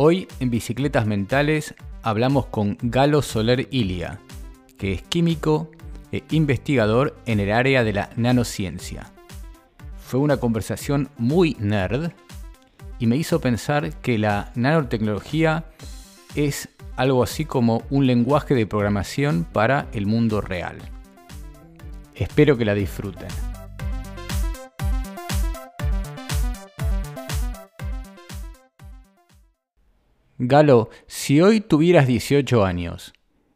[0.00, 4.20] Hoy en Bicicletas Mentales hablamos con Galo Soler Ilia,
[4.76, 5.72] que es químico
[6.12, 9.10] e investigador en el área de la nanociencia.
[9.98, 12.12] Fue una conversación muy nerd
[13.00, 15.64] y me hizo pensar que la nanotecnología
[16.36, 20.76] es algo así como un lenguaje de programación para el mundo real.
[22.14, 23.47] Espero que la disfruten.
[30.40, 33.12] Galo, si hoy tuvieras 18 años,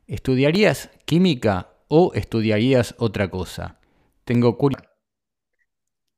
[0.08, 3.78] ¿estudiarías química o estudiarías otra cosa?
[4.24, 4.90] Tengo curiosidad.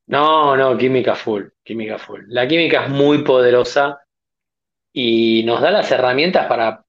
[0.07, 2.23] No, no, química full, química full.
[2.29, 4.01] La química es muy poderosa
[4.91, 6.83] y nos da las herramientas para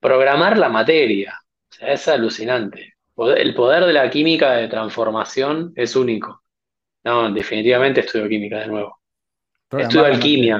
[0.00, 1.38] programar la materia.
[1.70, 2.94] O sea, es alucinante.
[3.36, 6.42] El poder de la química de transformación es único.
[7.04, 8.98] No, definitivamente estudio química de nuevo.
[9.72, 10.58] Estudio alquimia.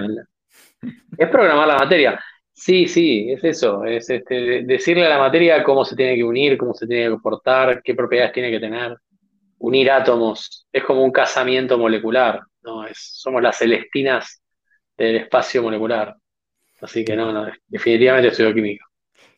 [1.17, 2.21] Es programar la materia.
[2.61, 6.59] Sí, sí, es eso, es este, decirle a la materia cómo se tiene que unir,
[6.59, 8.99] cómo se tiene que comportar, qué propiedades tiene que tener,
[9.61, 12.87] unir átomos, es como un casamiento molecular, ¿no?
[12.87, 14.43] Es, somos las celestinas
[14.95, 16.15] del espacio molecular.
[16.83, 18.85] Así que no, no, definitivamente estudio química.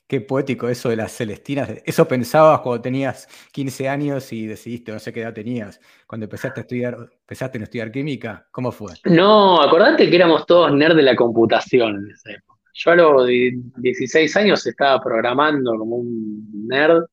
[0.08, 1.70] Qué poético eso de las celestinas.
[1.84, 6.58] Eso pensabas cuando tenías 15 años y decidiste, no sé qué edad tenías, cuando empezaste
[6.58, 8.48] a estudiar, empezaste a estudiar química.
[8.50, 8.94] ¿Cómo fue?
[9.05, 12.52] No, acordate que éramos todos nerds de la computación en esa época.
[12.74, 17.04] Yo a los 16 años estaba programando como un nerd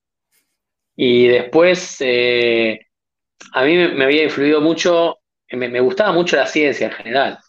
[0.96, 2.88] y después eh,
[3.54, 5.20] a mí me, había influido mucho,
[5.52, 7.40] me, gustaba mucho la ciencia en general.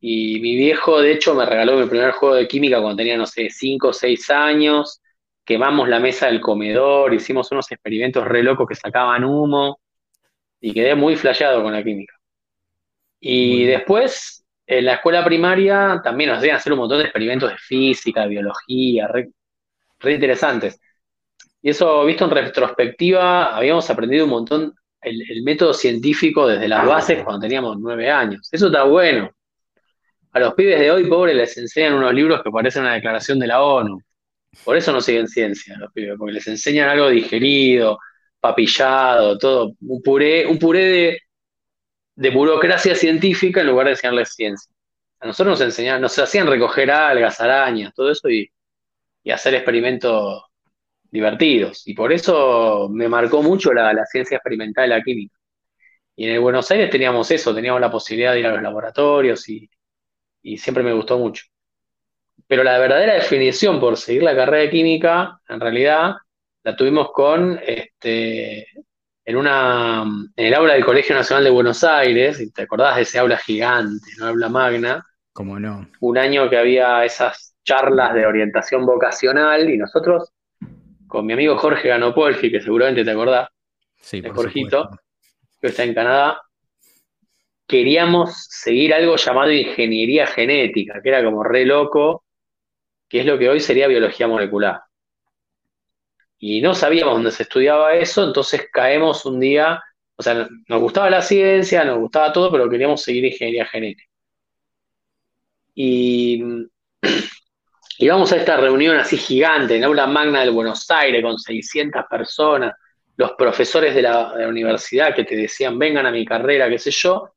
[0.00, 3.26] Y mi viejo, de hecho, me regaló mi primer juego de química cuando tenía, no
[3.26, 5.00] sé, 5 o 6 años.
[5.44, 9.80] Quemamos la mesa del comedor, hicimos unos experimentos re locos que sacaban humo
[10.60, 12.14] y quedé muy flasheado con la química.
[13.20, 14.37] Y después
[14.68, 18.28] en la escuela primaria también nos hacían hacer un montón de experimentos de física, de
[18.28, 19.30] biología, re,
[20.12, 20.78] interesantes.
[21.62, 27.24] Y eso, visto en retrospectiva, habíamos aprendido un montón el, método científico desde las bases
[27.24, 28.46] cuando teníamos nueve años.
[28.52, 29.30] Eso está bueno.
[30.32, 33.46] A los pibes de hoy, pobres, les enseñan unos libros que parecen una declaración de
[33.46, 33.98] la ONU.
[34.64, 37.98] Por eso no siguen ciencia los pibes, porque les enseñan algo digerido,
[38.38, 41.18] papillado, todo, un puré, un puré de,
[42.18, 44.74] de burocracia científica en lugar de enseñarles ciencia.
[45.20, 48.50] A nosotros nos enseñaban, nos hacían recoger algas, arañas, todo eso y,
[49.32, 50.42] hacer experimentos
[51.10, 51.86] divertidos.
[51.86, 55.36] Y por eso me marcó mucho la, ciencia experimental de la química.
[56.16, 59.48] Y en el Buenos Aires teníamos eso, teníamos la posibilidad de ir a los laboratorios
[59.48, 59.70] y,
[60.42, 61.44] y siempre me gustó mucho.
[62.48, 66.14] Pero la verdadera definición por seguir la carrera de química, en realidad,
[66.64, 68.66] la tuvimos con este,
[69.28, 70.04] en, una,
[70.36, 73.36] en el aula del Colegio Nacional de Buenos Aires, y te acordás de ese aula
[73.36, 74.28] gigante, ¿no?
[74.28, 75.06] Aula magna.
[75.34, 75.86] ¿Cómo no?
[76.00, 80.32] Un año que había esas charlas de orientación vocacional y nosotros,
[81.06, 83.50] con mi amigo Jorge Ganopolgi, que seguramente te acordás,
[84.00, 84.88] sí, de Jorgito,
[85.60, 86.40] que está en Canadá,
[87.66, 92.24] queríamos seguir algo llamado ingeniería genética, que era como re loco,
[93.06, 94.87] que es lo que hoy sería biología molecular
[96.38, 99.82] y no sabíamos dónde se estudiaba eso, entonces caemos un día,
[100.16, 104.08] o sea, nos gustaba la ciencia, nos gustaba todo, pero queríamos seguir ingeniería genética.
[105.74, 106.42] Y
[107.98, 112.74] íbamos a esta reunión así gigante en aula magna del Buenos Aires con 600 personas,
[113.16, 116.78] los profesores de la, de la universidad que te decían, vengan a mi carrera, qué
[116.78, 117.32] sé yo,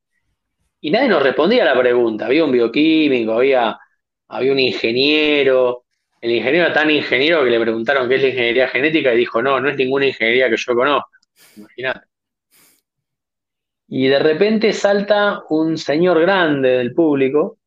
[0.82, 2.26] y nadie nos respondía a la pregunta.
[2.26, 3.80] Había un bioquímico, había,
[4.28, 5.86] había un ingeniero,
[6.22, 9.60] el ingeniero tan ingeniero que le preguntaron qué es la ingeniería genética y dijo, no,
[9.60, 11.10] no es ninguna ingeniería que yo conozca.
[11.58, 12.08] Imagínate.
[13.88, 17.58] Y de repente salta un señor grande del público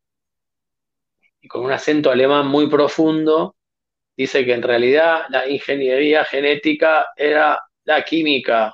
[1.41, 3.56] y con un acento alemán muy profundo
[4.16, 8.72] dice que en realidad la ingeniería genética era la química,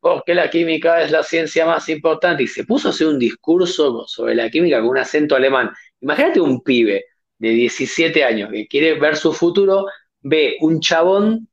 [0.00, 2.42] porque la química es la ciencia más importante.
[2.42, 5.70] Y se puso a hacer un discurso sobre la química con un acento alemán.
[6.00, 7.11] Imagínate un pibe
[7.42, 9.86] de 17 años que quiere ver su futuro,
[10.20, 11.48] ve un chabón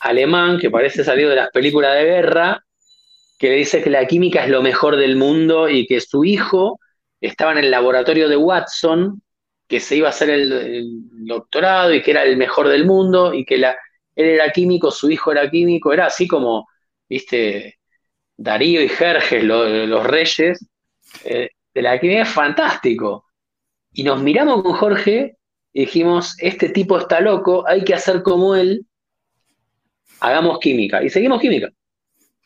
[0.00, 2.64] alemán que parece salido de las películas de guerra,
[3.38, 6.80] que le dice que la química es lo mejor del mundo y que su hijo
[7.20, 9.22] estaba en el laboratorio de Watson,
[9.68, 10.86] que se iba a hacer el,
[11.26, 13.76] doctorado y que era el mejor del mundo y que la,
[14.14, 16.66] él era químico, su hijo era químico, era así como,
[17.10, 17.78] viste,
[18.38, 20.66] Darío y Jerjes, los reyes
[21.24, 23.25] eh, de la química, es fantástico.
[23.96, 25.38] Y nos miramos con Jorge
[25.72, 28.84] y dijimos, este tipo está loco, hay que hacer como él,
[30.20, 31.02] hagamos química.
[31.02, 31.70] Y seguimos química.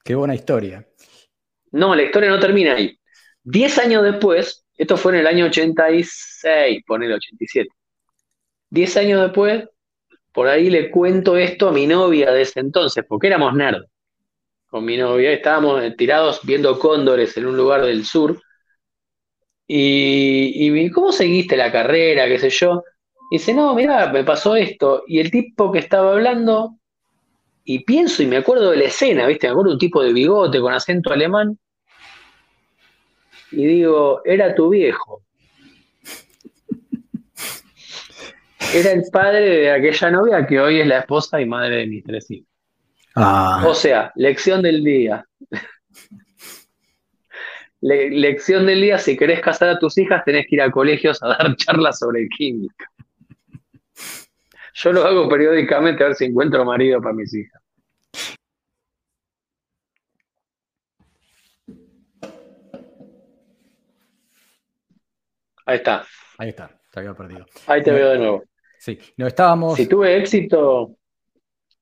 [0.04, 0.86] Qué buena historia.
[1.72, 2.96] No, la historia no termina ahí.
[3.42, 7.68] Diez años después, Esto fue en el año 86, ponele 87.
[8.70, 9.64] Diez años después,
[10.32, 13.86] por ahí le cuento esto a mi novia de ese entonces, porque éramos nerds.
[14.68, 18.40] Con mi novia estábamos tirados viendo cóndores en un lugar del sur.
[19.72, 22.26] Y, y ¿cómo seguiste la carrera?
[22.26, 22.82] ¿Qué sé yo?
[23.30, 25.04] Y dice, no, mira, me pasó esto.
[25.06, 26.74] Y el tipo que estaba hablando,
[27.62, 29.46] y pienso y me acuerdo de la escena, ¿viste?
[29.46, 31.56] Me acuerdo de un tipo de bigote con acento alemán.
[33.52, 35.22] Y digo, era tu viejo.
[38.74, 42.02] Era el padre de aquella novia que hoy es la esposa y madre de mis
[42.02, 42.48] tres hijos.
[43.14, 43.62] Ah.
[43.64, 45.24] O sea, lección del día.
[47.80, 51.28] Lección del día, si querés casar a tus hijas, tenés que ir a colegios a
[51.28, 52.86] dar charlas sobre química.
[54.74, 57.60] Yo lo hago periódicamente a ver si encuentro marido para mis hijas.
[65.66, 66.04] Ahí está.
[66.38, 67.46] Ahí está, te había perdido.
[67.66, 68.44] Ahí te veo de nuevo.
[68.78, 69.76] Sí, no estábamos.
[69.76, 70.96] Si tuve éxito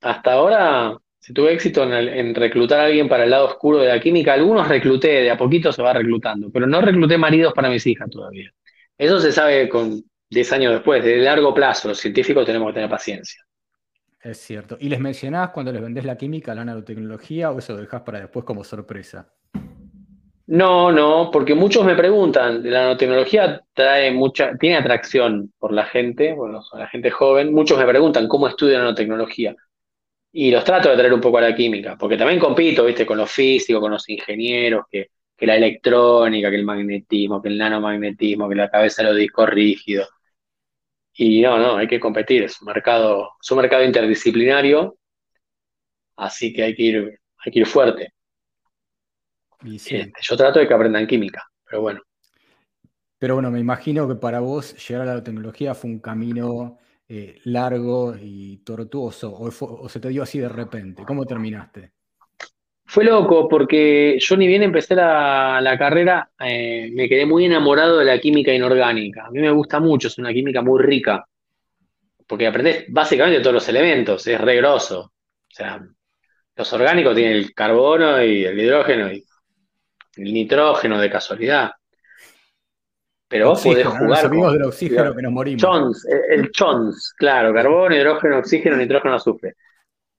[0.01, 4.01] hasta ahora, si tuve éxito en, reclutar a alguien para el lado oscuro de la
[4.01, 7.87] química, algunos recluté, de a poquito se va reclutando, pero no recluté maridos para mis
[7.87, 8.53] hijas todavía.
[8.97, 11.89] Eso se sabe con 10 años después, de largo plazo.
[11.89, 13.43] Los científicos tenemos que tener paciencia.
[14.21, 14.77] Es cierto.
[14.81, 18.21] ¿Y les mencionás cuando les vendés la química, la nanotecnología, o eso lo dejás para
[18.21, 19.33] después como sorpresa?
[20.47, 26.33] No, no, porque muchos me preguntan, la nanotecnología trae mucha, tiene atracción por la gente,
[26.33, 29.55] bueno, la gente joven, muchos me preguntan cómo estudio nanotecnología.
[30.33, 33.19] Y los trato de traer un poco a la química, porque también compito, viste, con
[33.19, 38.49] los físicos, con los ingenieros, que, que la electrónica, que el magnetismo, que el nanomagnetismo,
[38.49, 40.09] que la cabeza de los discos rígidos.
[41.15, 44.99] Y no, no, hay que competir, es un mercado, es un mercado interdisciplinario,
[46.17, 48.13] así que hay que ir, hay que ir fuerte.
[49.65, 52.01] Este, yo trato de que aprendan química, pero bueno.
[53.19, 56.79] Pero bueno, me imagino que para vos llegar a la tecnología fue un camino
[57.11, 61.05] eh, largo y tortuoso, o, se te dio así de repente.
[61.07, 61.93] ¿Cómo terminaste?
[62.85, 68.05] Fue loco, porque yo ni bien empecé la, carrera, eh, me quedé muy enamorado de
[68.05, 69.27] la química inorgánica.
[69.27, 71.27] A mí me gusta mucho, es una química muy rica,
[72.27, 75.11] porque aprendes básicamente todos los elementos, es re O
[75.49, 75.81] sea,
[76.57, 79.25] los orgánicos tienen el carbono y el hidrógeno y
[80.17, 81.71] el nitrógeno de casualidad.
[83.29, 84.25] Pero vos podés jugar.
[84.25, 86.05] amigos del oxígeno que nos morimos.
[86.31, 89.55] el, chons, claro, carbono, hidrógeno, oxígeno, nitrógeno, azufre.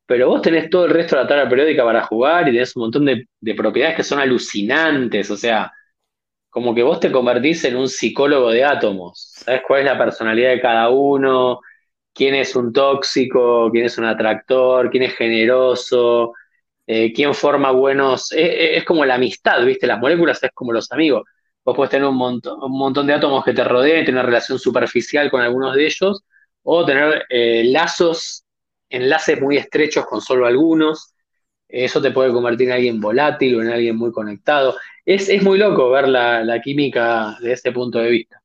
[0.06, 2.84] Pero vos tenés todo el resto de la tabla periódica para jugar y tenés un
[2.84, 5.30] montón de, de propiedades que son alucinantes.
[5.32, 5.72] O sea,
[6.50, 9.34] como que vos te convertís en un psicólogo de átomos.
[9.46, 11.60] ¿Sabes cuál es la personalidad de cada uno?
[12.14, 13.70] ¿Quién es un tóxico?
[13.72, 14.90] ¿Quién es un atractor?
[14.90, 16.34] ¿Quién es generoso?
[16.92, 19.86] Eh, quién forma buenos, eh, eh, es como la amistad, ¿viste?
[19.86, 21.24] Las moléculas es como los amigos.
[21.70, 25.42] Vos puedes tener un montón, de átomos que te rodean y tener relación superficial con
[25.42, 26.24] algunos de ellos,
[26.64, 27.26] o tener
[27.66, 28.44] lazos,
[28.90, 31.14] enlaces muy estrechos con solo algunos.
[31.68, 34.78] Eso te puede convertir en alguien volátil o en alguien muy conectado.
[35.06, 38.42] Es, muy loco ver la, química de ese punto de vista.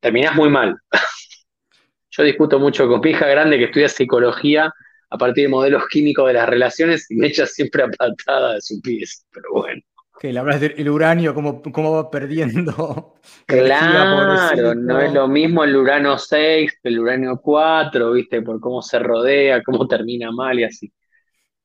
[0.00, 0.74] terminás muy mal.
[2.12, 4.72] Yo discuto mucho con pija grande que estudia psicología
[5.10, 8.62] a partir de modelos químicos de las relaciones y me echa siempre a patada de
[8.62, 9.82] su pies, pero bueno.
[10.22, 13.16] Que le hablas del uranio, cómo, cómo va perdiendo.
[13.44, 18.40] Claro, no es lo mismo el urano 6 que el uranio 4, ¿viste?
[18.40, 20.92] Por cómo se rodea, cómo termina mal y así.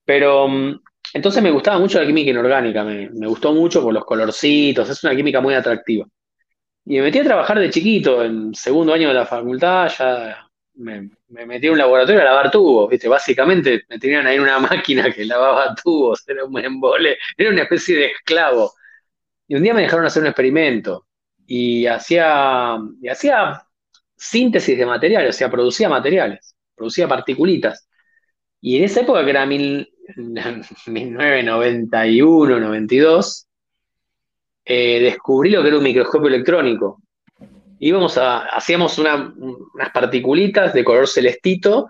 [0.03, 0.81] Pero mm,
[1.13, 5.03] entonces me gustaba mucho la química inorgánica, me, me gustó mucho por los colorcitos, es
[5.03, 6.07] una química muy atractiva.
[6.83, 11.11] Y me metí a trabajar de chiquito, en segundo año de la facultad, ya me,
[11.29, 13.07] metí en un laboratorio a lavar tubos, ¿viste?
[13.07, 17.97] Básicamente me tenían ahí una máquina que lavaba tubos, era un embole, era una especie
[17.97, 18.73] de esclavo.
[19.47, 21.07] Y un día me dejaron hacer un experimento
[21.45, 23.63] y hacía, y hacía
[24.15, 27.87] síntesis de materiales, o sea, producía materiales, producía particulitas.
[28.61, 29.89] Y en esa época, que era mil,
[30.87, 33.47] 1991, 92,
[34.65, 37.01] eh, descubrí lo que era un microscopio electrónico
[37.79, 41.89] íbamos a, hacíamos unas particulitas de color celestito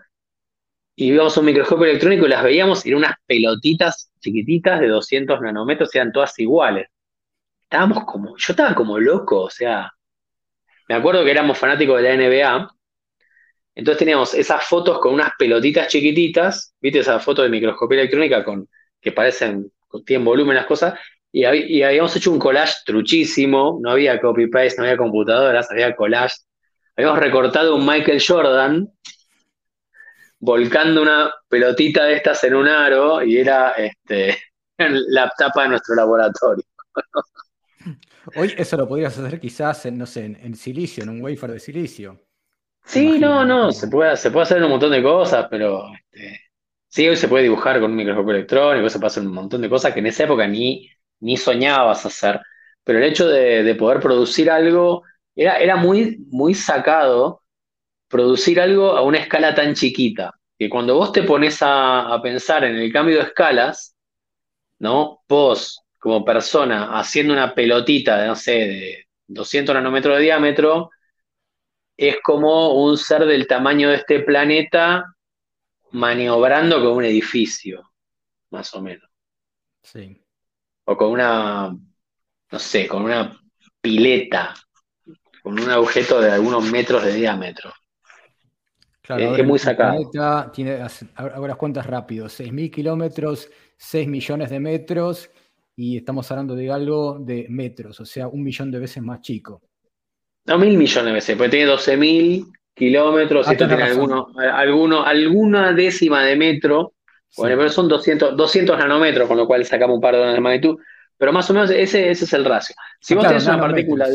[0.95, 5.41] y íbamos a un microscopio electrónico y las veíamos eran unas pelotitas chiquititas de 200
[5.41, 6.87] nanómetros, eran todas iguales.
[7.63, 9.91] Estábamos como, yo estaba como loco, o sea,
[10.87, 12.69] me acuerdo que éramos fanáticos de la NBA,
[13.75, 18.67] entonces teníamos esas fotos con unas pelotitas chiquititas, viste esa foto de microscopía electrónica con
[18.99, 19.71] que parecen,
[20.05, 20.99] tienen volumen las cosas,
[21.39, 26.35] y, habíamos hecho un collage truchísimo, no había copy-paste, no había computadoras, había collage.
[26.95, 28.89] Habíamos recortado un Michael Jordan
[30.39, 34.37] volcando una pelotita de estas en un aro y era este,
[34.77, 36.63] la tapa de nuestro laboratorio.
[38.35, 41.59] Hoy eso lo podrías hacer quizás en, no sé, en, silicio, en un wafer de
[41.59, 42.19] silicio.
[42.83, 46.41] Sí, no, no, se puede, se puede hacer un montón de cosas, pero este,
[46.87, 49.69] sí, hoy se puede dibujar con un microscopio electrónico, se puede hacer un montón de
[49.69, 52.39] cosas que en esa época ni, ni soñabas hacer.
[52.83, 55.03] Pero el hecho de, poder producir algo
[55.35, 57.41] era, era muy, muy sacado
[58.07, 62.63] producir algo a una escala tan chiquita, que cuando vos te pones a, a pensar
[62.63, 63.95] en el cambio de escalas,
[64.79, 65.21] ¿no?
[65.27, 70.89] Vos, como persona, haciendo una pelotita de, no sé, de 200 nanómetros de diámetro,
[71.97, 75.03] es como un ser del tamaño de este planeta
[75.91, 77.91] maniobrando con un edificio,
[78.51, 79.09] más o menos.
[79.81, 80.21] Sí.
[80.89, 81.75] O con una,
[82.51, 83.37] no sé, con una
[83.81, 84.53] pileta,
[85.43, 87.73] con un objeto de algunos metros de diámetro.
[89.01, 89.91] Claro, es, muy sacado.
[89.91, 90.79] Planeta tiene,
[91.15, 95.29] ahora cuentas rápido, 6.000 kilómetros, 6 millones de metros,
[95.75, 99.61] y estamos hablando de algo de metros, o sea, un millón de veces más chico.
[100.45, 105.73] No, mil millones de veces, porque tiene 12.000 kilómetros, ah, esto tiene alguno, alguno, alguna
[105.73, 106.93] décima de metro,
[107.35, 110.77] bueno, pero son 200, 200 nanómetros, con lo cual sacamos un par de de magnitud,
[111.17, 112.75] pero más o menos ese, ese es el ratio.
[113.01, 114.07] Si ah, vos tenés una partícula,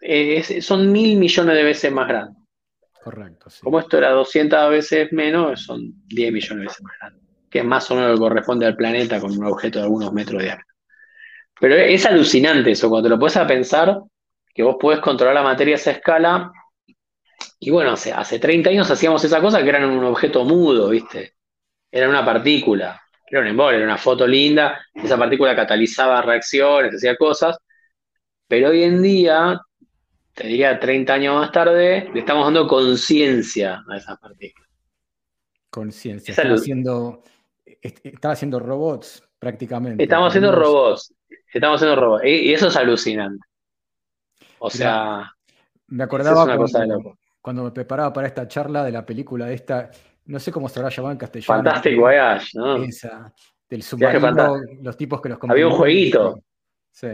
[0.00, 2.40] eh, son mil millones de veces más grande.
[3.02, 3.50] Correcto.
[3.50, 3.60] Sí.
[3.62, 7.64] Como esto era 200 veces menos, son 10 millones de veces más grande, que es
[7.64, 10.44] más o menos lo que corresponde al planeta con un objeto de algunos metros de
[10.44, 10.74] diámetro.
[11.60, 14.00] Pero es alucinante eso, cuando te lo puedes a pensar,
[14.54, 16.52] que vos podés controlar la materia a esa escala.
[17.58, 21.34] Y bueno, hace, hace 30 años hacíamos esa cosa que era un objeto mudo, ¿viste?
[21.90, 27.16] Era una partícula, era un embol, era una foto linda, esa partícula catalizaba reacciones, hacía
[27.16, 27.58] cosas,
[28.46, 29.60] pero hoy en día
[30.34, 34.68] te diría 30 años más tarde, le estamos dando conciencia a esas partículas.
[35.68, 36.32] Conciencia.
[36.32, 37.22] Estaba haciendo,
[37.80, 40.02] estaba haciendo robots prácticamente.
[40.02, 41.14] Estamos haciendo robots.
[41.52, 42.24] Estamos haciendo robots.
[42.24, 43.44] Y, eso es alucinante.
[44.58, 45.32] O sea.
[45.88, 46.56] Me acordaba
[47.40, 49.90] cuando, me preparaba para esta charla de la película esta,
[50.30, 51.62] no sé cómo se habrá llamado en castellano.
[51.62, 52.82] Fantastic Voyage, ¿no?
[52.82, 53.32] Esa,
[53.68, 56.42] del submarino, los tipos que los Había un jueguito.
[56.90, 57.08] Sí.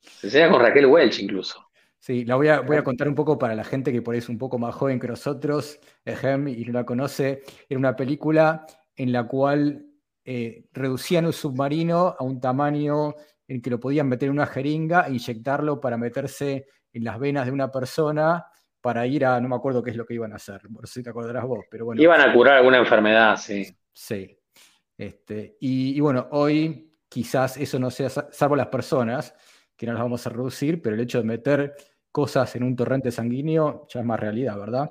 [0.00, 1.64] Se enseña con Raquel Welch incluso.
[1.98, 4.18] Sí, la voy a, voy a contar un poco para la gente que por ahí
[4.18, 7.42] es un poco más joven que nosotros, Ejem, y no la conoce.
[7.68, 9.86] Era una película en la cual
[10.24, 13.14] eh, reducían un submarino a un tamaño
[13.48, 17.46] en que lo podían meter en una jeringa e inyectarlo para meterse en las venas
[17.46, 18.44] de una persona
[18.84, 21.02] para ir a, no me acuerdo qué es lo que iban a hacer, por si
[21.02, 22.02] te acordarás vos, pero bueno.
[22.02, 23.66] Iban a curar alguna enfermedad, sí.
[23.90, 24.38] Sí.
[24.98, 29.34] Este, y, y bueno, hoy quizás eso no sea, salvo las personas,
[29.74, 31.74] que no las vamos a reducir, pero el hecho de meter
[32.12, 34.90] cosas en un torrente sanguíneo ya es más realidad, ¿verdad?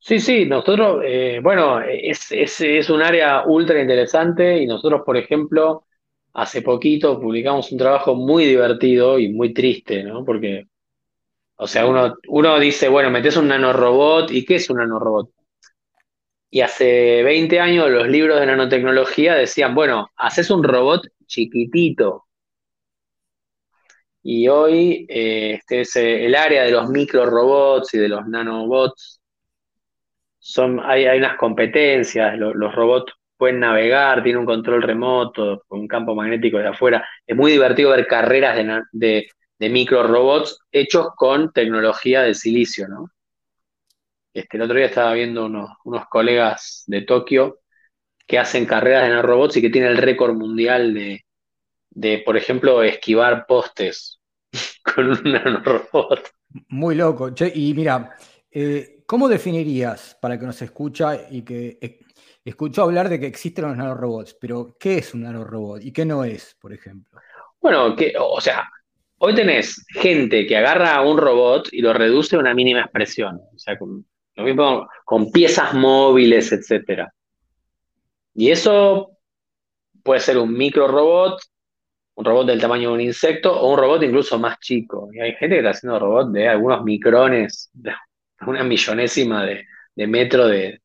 [0.00, 5.84] Sí, sí, nosotros, eh, bueno, es, es, un área ultra interesante y nosotros, por ejemplo,
[6.32, 10.24] hace poquito publicamos un trabajo muy divertido y muy triste, ¿no?
[10.24, 10.66] Porque,
[11.60, 15.30] o sea, uno, uno dice, bueno, metes un nanorobot, ¿y qué es un nanorobot?
[16.50, 22.26] Y hace 20 años los libros de nanotecnología decían, bueno, haces un robot chiquitito,
[24.22, 28.26] y hoy eh, este es eh, el área de los micro robots y de los
[28.26, 29.20] nanobots.
[30.38, 36.14] Son, hay, hay unas competencias, los robots pueden navegar, tienen un control remoto, un campo
[36.14, 37.06] magnético de afuera.
[37.26, 39.28] Es muy divertido ver carreras de, de,
[39.68, 43.10] micro robots hechos con tecnología de silicio, ¿no?
[44.32, 47.60] Este, el otro día estaba viendo unos, unos colegas de Tokio
[48.26, 51.24] que hacen carreras de nanorobots y que tienen el récord mundial de,
[51.90, 54.20] de, por ejemplo, esquivar postes
[54.94, 56.30] con un nanorobot.
[56.68, 57.30] Muy loco.
[57.54, 58.16] y mira,
[58.50, 62.00] eh, ¿cómo definirías, para que nos escucha y que eh,
[62.44, 66.24] escuchó hablar de que existen los nanorobots, pero ¿qué es un nanorobot y qué no
[66.24, 67.20] es, por ejemplo?
[67.60, 68.68] Bueno, que, o sea,
[69.20, 73.40] hoy tenés gente que agarra a un robot y lo reduce a una mínima expresión,
[73.54, 77.12] o sea, con, lo mismo con piezas móviles, etcétera.
[78.34, 79.18] Y eso
[80.02, 81.40] puede ser un micro robot
[82.20, 85.08] un robot del tamaño de un insecto o un robot incluso más chico.
[85.12, 87.92] Y hay gente que está haciendo robots de algunos micrones, de
[88.46, 89.66] una millonésima de,
[90.06, 90.80] metro de,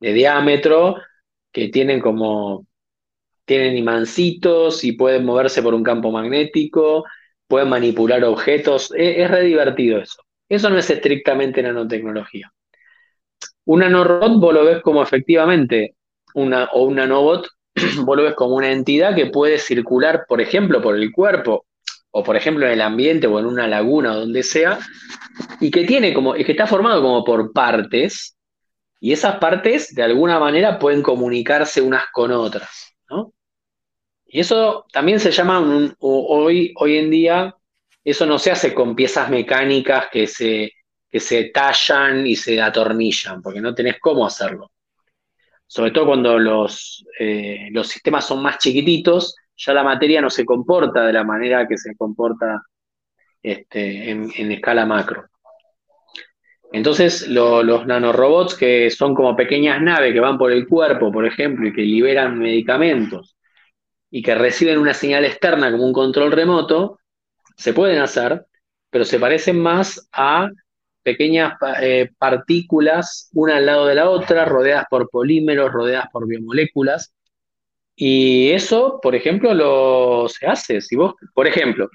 [0.00, 0.96] diámetro,
[1.52, 2.66] que tienen como,
[3.44, 7.04] tienen imancitos y pueden moverse por un campo magnético,
[7.48, 8.92] pueden manipular objetos.
[8.96, 10.22] Es, es re divertido eso.
[10.48, 12.52] Eso no es estrictamente nanotecnología.
[13.64, 15.96] Un nanorobot vos lo ves como efectivamente
[16.34, 17.48] una, o un nanobot
[18.04, 21.66] vos lo ves como una entidad que puede circular, por ejemplo, por el cuerpo,
[22.10, 24.78] o por ejemplo en el ambiente o en una laguna o donde sea,
[25.60, 28.36] y que tiene como, que está formado como por partes,
[29.00, 33.32] y esas partes de alguna manera pueden comunicarse unas con otras, ¿no?
[34.28, 35.58] Y eso también se llama
[36.00, 37.56] hoy, hoy en día
[38.04, 40.72] Eso no se hace con piezas mecánicas que se,
[41.10, 44.70] que se tallan y se atornillan, porque no tenés cómo hacerlo.
[45.66, 50.44] Sobre todo cuando los, eh, los sistemas son más chiquititos, ya la materia no se
[50.44, 52.62] comporta de la manera que se comporta
[53.42, 55.24] este, en, escala macro.
[56.72, 61.66] Entonces, los nanorobots, que son como pequeñas naves que van por el cuerpo, por ejemplo,
[61.66, 63.37] y que liberan medicamentos
[64.10, 66.98] y que reciben una señal externa como un control remoto,
[67.56, 68.46] se pueden hacer,
[68.90, 70.50] pero se parecen más a
[71.02, 77.14] pequeñas eh, partículas, una al lado de la otra, rodeadas por polímeros, rodeadas por biomoléculas.
[77.96, 80.80] Y eso, por ejemplo, lo se hace.
[80.80, 81.88] Si vos, por ejemplo,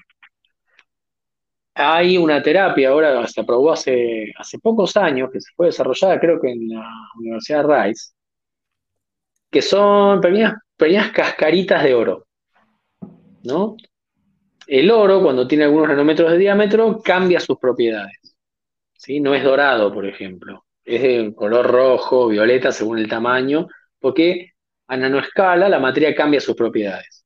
[1.74, 6.40] hay una terapia, ahora se aprobó hace, hace pocos años, que se fue desarrollada creo
[6.40, 8.12] que en la Universidad de Rice,
[9.50, 12.26] que son pequeñas, pequeñas cascaritas de oro.
[13.44, 13.76] ¿no?
[14.66, 18.36] El oro, cuando tiene algunos nanómetros de diámetro, cambia sus propiedades.
[18.94, 19.20] ¿sí?
[19.20, 20.64] No es dorado, por ejemplo.
[20.84, 24.52] Es de color rojo, violeta, según el tamaño, porque
[24.86, 27.24] a nanoescala la materia cambia sus propiedades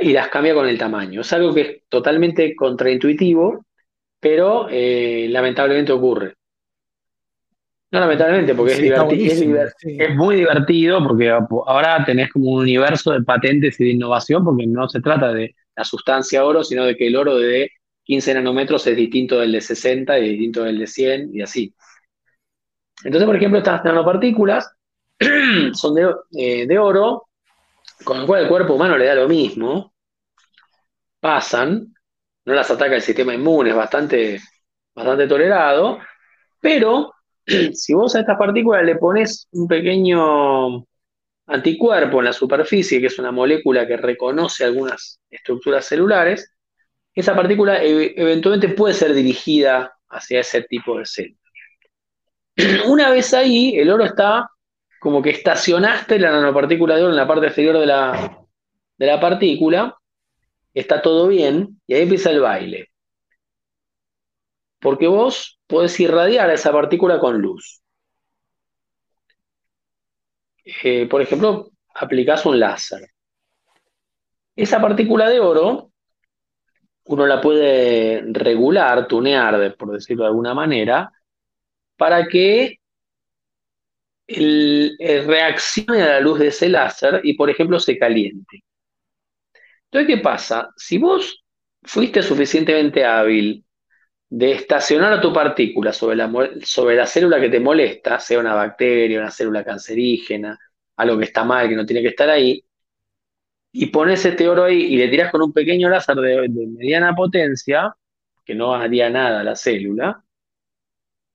[0.00, 1.20] y, las cambia con el tamaño.
[1.20, 3.64] Es algo que es totalmente contraintuitivo,
[4.20, 6.34] pero eh, lamentablemente ocurre.
[7.90, 13.22] No lamentablemente, porque es, divertido, es, muy divertido, porque ahora tenés como un universo de
[13.22, 17.06] patentes y de innovación, porque no se trata de la sustancia oro, sino de que
[17.06, 17.70] el oro de
[18.04, 21.74] 15 nanómetros es distinto del de 60 y distinto del de 100 y así.
[23.04, 24.70] Entonces, por ejemplo, estas nanopartículas
[25.72, 27.28] son de, eh, de oro
[28.04, 29.92] con lo cual el cuerpo humano le da lo mismo,
[31.20, 31.94] pasan,
[32.44, 34.40] no las ataca el sistema inmune, es bastante,
[34.94, 35.98] bastante tolerado,
[36.60, 37.12] pero
[37.72, 40.84] si vos a estas partículas le pones un pequeño
[41.46, 46.52] anticuerpo en la superficie, que es una molécula que reconoce algunas estructuras celulares,
[47.14, 51.38] esa partícula eventualmente puede ser dirigida hacia ese tipo de células.
[52.86, 54.48] Una vez ahí, el oro está
[55.00, 58.38] como que estacionaste la nanopartícula de oro en la parte exterior de la,
[58.96, 59.96] de la partícula,
[60.74, 62.87] está todo bien, y ahí empieza el baile.
[64.80, 67.82] Porque vos podés irradiar a esa partícula con luz.
[70.82, 73.08] Eh, por ejemplo, aplicás un láser.
[74.54, 75.92] Esa partícula de oro,
[77.04, 81.10] uno la puede regular, tunear, por decirlo de alguna manera,
[81.96, 82.78] para que
[84.26, 88.62] el, reaccione a la luz de ese láser y, por ejemplo, se caliente.
[89.90, 90.70] Entonces, ¿qué pasa?
[90.76, 91.44] Si vos
[91.82, 93.64] fuiste suficientemente hábil
[94.30, 96.30] de estacionar a tu partícula sobre la,
[96.62, 100.58] sobre la célula que te molesta, sea una bacteria, una célula cancerígena,
[100.96, 102.64] algo que está mal, que no tiene que estar ahí,
[103.72, 107.14] y pones este oro ahí y le tirás con un pequeño láser de, de mediana
[107.14, 107.94] potencia,
[108.44, 110.22] que no haría nada a la célula,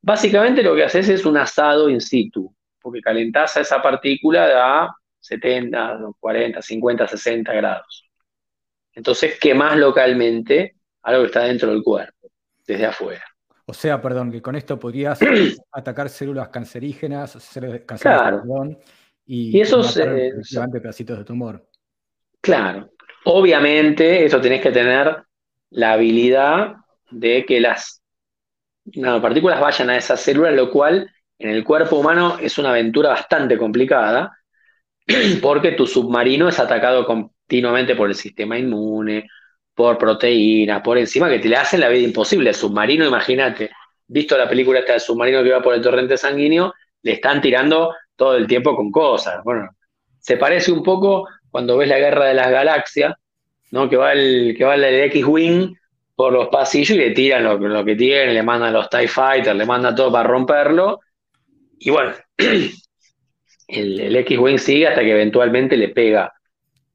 [0.01, 2.53] básicamente lo que haces es un asado in situ
[2.83, 8.09] porque calentás a esa partícula a 70, 40, 50, 60 grados.
[8.93, 12.12] Entonces quemás localmente algo que está dentro del cuerpo,
[12.65, 13.23] desde afuera.
[13.65, 15.19] O sea, perdón, que con esto podrías
[15.71, 18.77] atacar células cancerígenas, células cancerígenas claro.
[19.25, 20.33] y, y esos eh,
[20.71, 21.65] pedacitos de tumor.
[22.41, 22.91] Claro.
[23.25, 25.23] Obviamente, eso tenés que tener
[25.69, 26.75] la habilidad
[27.09, 28.01] de que las
[28.85, 33.57] nanopartículas vayan a esa célula, lo cual en el cuerpo humano es una aventura bastante
[33.57, 34.37] complicada
[35.41, 39.27] porque tu submarino es atacado continuamente por el sistema inmune,
[39.73, 42.49] por proteínas, por encima que te le hacen la vida imposible.
[42.49, 43.71] El submarino, imagínate,
[44.07, 47.93] visto la película esta del submarino que va por el torrente sanguíneo, le están tirando
[48.15, 49.43] todo el tiempo con cosas.
[49.43, 49.69] Bueno,
[50.19, 53.13] se parece un poco cuando ves la guerra de las galaxias,
[53.71, 53.89] ¿no?
[53.89, 55.75] Que va el, que va el X-Wing
[56.15, 59.55] por los pasillos y le tiran lo, lo que tiene, le mandan los TIE Fighters,
[59.55, 60.99] le mandan todo para romperlo,
[61.85, 62.13] y bueno,
[63.67, 66.31] el, X-Wing sigue hasta que eventualmente le pega,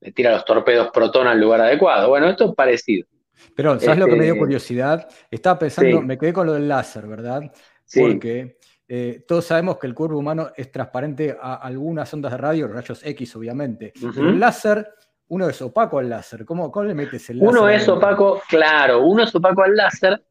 [0.01, 2.09] le tira los torpedos Proton al lugar adecuado.
[2.09, 3.07] Bueno, esto es parecido.
[3.55, 5.09] Pero, ¿sabes lo que me dio este, curiosidad?
[5.31, 7.43] Estaba pensando, me quedé con lo del láser, ¿verdad?
[7.85, 8.01] Sí.
[8.01, 12.69] Porque eh, todos sabemos que el cuerpo humano es transparente a algunas ondas de radio,
[12.69, 13.93] rayos X, obviamente.
[14.17, 14.89] el láser,
[15.29, 16.45] uno es opaco al láser.
[16.45, 17.49] ¿Cómo, ¿Cómo, le metes el láser?
[17.49, 20.23] Uno es opaco, claro, uno es opaco al láser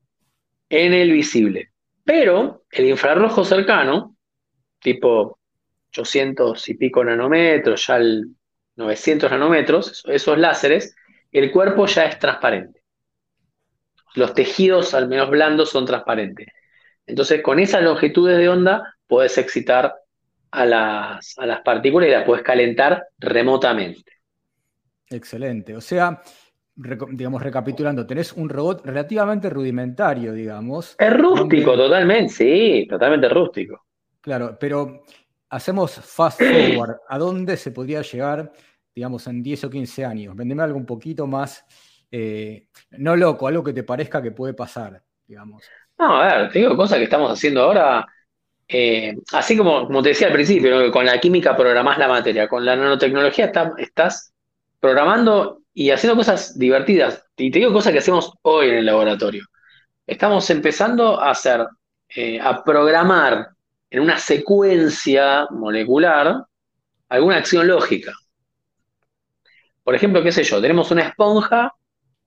[0.69, 1.71] en el visible.
[2.03, 4.15] Pero el infrarrojo cercano,
[4.79, 5.37] tipo
[5.89, 8.36] 800 y pico nanómetros, ya el
[8.77, 10.95] 900 nanómetros, esos láseres,
[11.31, 12.81] el cuerpo ya es transparente.
[14.15, 16.47] Los tejidos, al menos blandos, son transparentes.
[17.05, 19.93] Entonces, con esas longitudes de onda, puedes excitar
[20.51, 24.11] a las, a las partículas y las puedes calentar remotamente.
[25.09, 25.75] Excelente.
[25.75, 26.21] O sea,
[27.11, 30.95] digamos, recapitulando, tenés un robot relativamente rudimentario, digamos.
[30.99, 33.85] Es rústico, totalmente, sí, totalmente rústico.
[34.21, 35.03] Claro, pero
[35.49, 36.97] hacemos fast forward.
[37.07, 38.51] ¿A dónde se podría llegar,
[38.97, 40.35] digamos, en 10 o 15 años?
[40.35, 41.63] Vendeme algo un poquito más,
[42.09, 42.65] eh,
[42.97, 45.63] no loco, algo que te parezca que puede pasar, digamos.
[45.99, 48.07] No, a ver, te digo cosas que estamos haciendo ahora.
[48.67, 52.75] Eh, así como, te decía al principio, con la química programás la materia, con la
[52.75, 54.33] nanotecnología estás
[54.79, 57.23] programando y haciendo cosas divertidas.
[57.37, 59.45] Y te digo cosas que hacemos hoy en el laboratorio.
[60.07, 61.67] Estamos empezando a hacer,
[62.15, 63.49] eh, a programar
[63.91, 66.45] en una secuencia molecular
[67.09, 68.11] alguna acción lógica.
[69.87, 71.73] Por ejemplo, qué sé yo, tenemos una esponja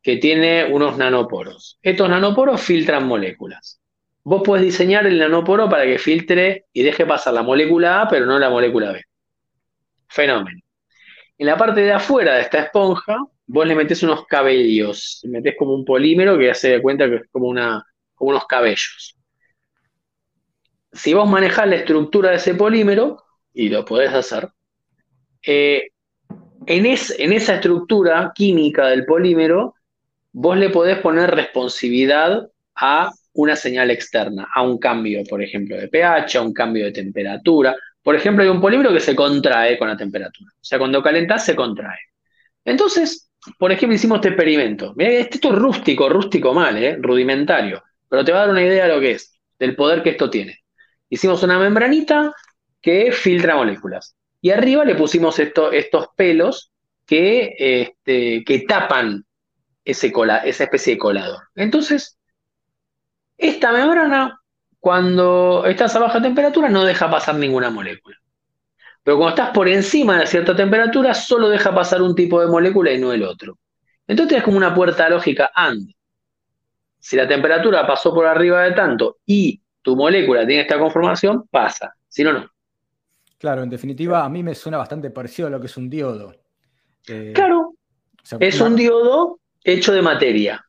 [0.03, 1.79] que tiene unos nanoporos.
[1.83, 3.83] Estos nanoporos filtran moléculas.
[4.25, 8.25] Vos podés diseñar el nanoporo para que filtre y deje pasar la molécula A, pero
[8.25, 9.03] no la molécula B.
[10.09, 10.59] Fenómeno.
[11.37, 15.55] En la parte de afuera de esta esponja vos le metés unos cabellos, le metés
[15.59, 17.85] como un polímero que hace de cuenta que es como, una,
[18.21, 19.19] unos cabellos.
[20.95, 24.49] Si vos manejás la estructura de ese polímero, y lo podés hacer,
[25.43, 25.89] eh,
[26.67, 29.75] en, esa estructura química del polímero,
[30.33, 35.89] vos le podés poner responsividad a una señal externa, a un cambio, por ejemplo, de
[35.89, 37.77] pH, a un cambio de temperatura.
[38.03, 40.51] Por ejemplo, hay un polímero que se contrae con la temperatura.
[40.55, 41.99] O sea, cuando calentás se contrae.
[42.65, 44.93] Entonces, por ejemplo, hicimos este experimento.
[44.97, 46.99] Mirá, esto es rústico, rústico mal, ¿eh?
[47.01, 50.11] rudimentario, pero te va a dar una idea de lo que es, del poder que
[50.11, 50.59] esto tiene.
[51.09, 52.33] Hicimos una membranita
[52.81, 54.15] que filtra moléculas.
[54.41, 56.73] Y arriba le pusimos estos pelos
[57.07, 59.25] que, este, que tapan
[59.85, 60.13] ese
[60.45, 61.43] esa especie de colador.
[61.55, 62.19] Entonces,
[63.37, 64.41] esta membrana,
[64.79, 68.17] cuando estás a baja temperatura, no deja pasar ninguna molécula.
[69.03, 72.93] Pero cuando estás por encima de cierta temperatura, solo deja pasar un tipo de molécula
[72.93, 73.59] y no el otro.
[74.07, 75.91] Entonces es como una puerta lógica AND.
[76.99, 81.95] Si la temperatura pasó por arriba de tanto y tu molécula tiene esta conformación, pasa.
[82.09, 82.51] Si no, no.
[83.41, 86.35] Claro, en definitiva, a mí me suena bastante parecido a lo que es un diodo.
[87.09, 87.73] Eh, claro,
[88.39, 90.63] es un diodo hecho de materia,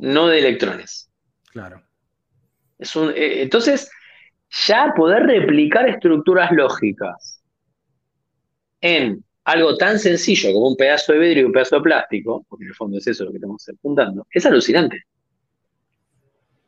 [0.00, 1.08] no de electrones.
[1.52, 1.80] Claro.
[2.76, 3.88] Es un, eh, entonces,
[4.66, 7.44] ya poder replicar estructuras lógicas
[8.80, 12.64] en algo tan sencillo como un pedazo de vidrio y un pedazo de plástico, porque
[12.64, 15.04] en el fondo es eso lo que estamos apuntando, es alucinante.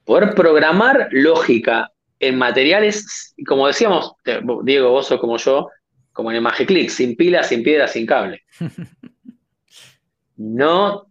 [0.05, 1.92] Poder programar lógica
[2.23, 4.13] en materiales, como decíamos,
[4.63, 5.69] Diego, vos sos como yo,
[6.13, 8.43] como en el Magiclick, sin pilas, sin piedra, sin cable.
[10.35, 11.07] No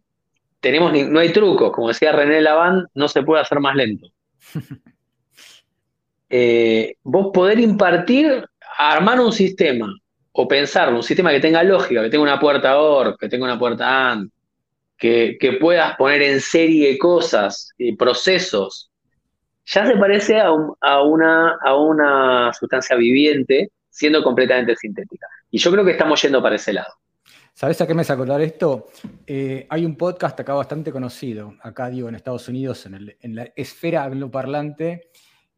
[0.60, 4.08] tenemos no hay trucos, como decía René Laván, no se puede hacer más lento.
[6.34, 8.46] Eh, vos poder impartir,
[8.78, 9.94] armar un sistema
[10.32, 13.60] o pensar un sistema que tenga lógica, que tenga una puerta OR, que tenga una
[13.60, 14.30] puerta AND,
[14.98, 18.91] que, puedas poner en serie cosas y procesos,
[19.66, 20.52] ya se parece a,
[21.02, 25.28] una, sustancia viviente siendo completamente sintética.
[25.50, 26.94] Y yo creo que estamos yendo para ese lado.
[27.54, 28.88] ¿Sabes a qué me hace acordar esto?
[29.28, 34.06] Eh, hay un podcast acá bastante conocido, acá digo en Estados Unidos, en, la esfera
[34.06, 35.10] angloparlante,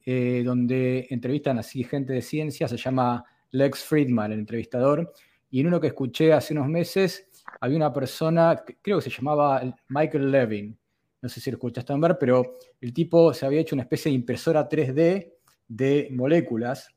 [0.06, 5.14] eh, donde entrevistan así gente de ciencia, se llama Lex Friedman, el entrevistador,
[5.52, 7.30] y en uno que escuché hace unos meses
[7.62, 10.78] había una persona, creo que se llamaba Michael Levin,
[11.24, 14.68] no sé si lo escuchaste pero el tipo se había hecho una especie de impresora
[14.68, 15.32] 3D
[15.70, 16.90] de moléculas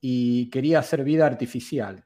[0.00, 2.04] y quería hacer vida artificial.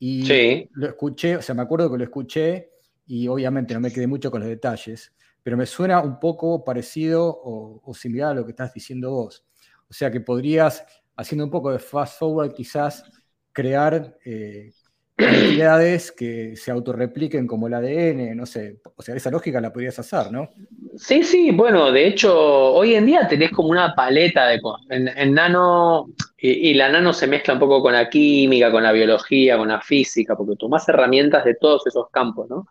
[0.00, 0.26] Y
[0.72, 2.72] lo escuché, o sea, me acuerdo que lo escuché
[3.06, 5.12] y obviamente no me quedé mucho con los detalles,
[5.44, 9.46] pero me suena un poco parecido o, o similar a lo que estás diciendo vos.
[9.88, 10.84] O sea, que podrías
[11.16, 13.04] haciendo un poco de fast forward, quizás
[13.52, 14.72] crear eh,
[15.16, 20.32] que se autorrepliquen como el ADN, no sé, o sea, esa lógica la podrías hacer,
[20.32, 20.48] ¿no?
[20.96, 24.86] Sí, sí, bueno, de hecho, hoy en día tenés como una paleta de cosas.
[24.90, 29.56] En, nano, y, la nano se mezcla un poco con la química, con la biología,
[29.56, 32.66] con la física, porque tomás herramientas de todos esos campos, ¿no?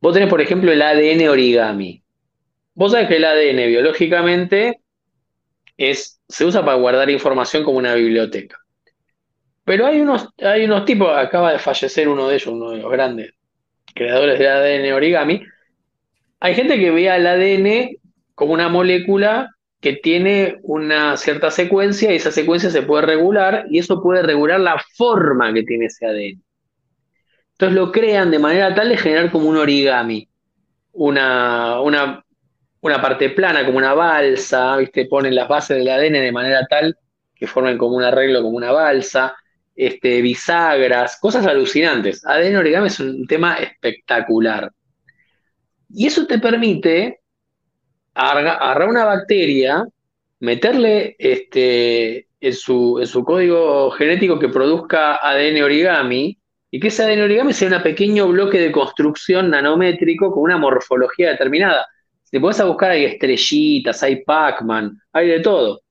[0.00, 2.02] Vos tenés, por ejemplo, el ADN origami.
[2.74, 4.80] Vos sabés que el ADN biológicamente
[5.76, 8.63] es, se usa para guardar información como una biblioteca.
[9.64, 12.90] Pero hay unos, hay unos tipos, acaba de fallecer uno de ellos, uno de los
[12.90, 13.32] grandes
[13.94, 15.42] creadores de ADN origami.
[16.40, 17.96] Hay gente que ve al ADN
[18.34, 19.50] como una molécula
[19.80, 24.60] que tiene una cierta secuencia y esa secuencia se puede regular y eso puede regular
[24.60, 26.42] la forma que tiene ese ADN.
[27.52, 30.28] Entonces lo crean de manera tal de generar como un origami,
[30.92, 32.24] una, una,
[32.80, 35.06] una parte plana, como una balsa, ¿viste?
[35.06, 36.98] Ponen las bases del ADN de manera tal
[37.34, 39.36] que formen como un arreglo, como una balsa,
[39.74, 42.24] este, bisagras, cosas alucinantes.
[42.24, 44.70] ADN origami es un tema espectacular.
[45.90, 47.20] Y eso te permite
[48.14, 49.84] agarrar una bacteria,
[50.40, 56.38] meterle este, en, su, en su código genético que produzca ADN origami,
[56.70, 61.30] y que ese ADN origami sea un pequeño bloque de construcción nanométrico con una morfología
[61.30, 61.86] determinada.
[62.28, 65.82] Te pones a buscar, hay estrellitas, hay Pac-Man, hay de todo.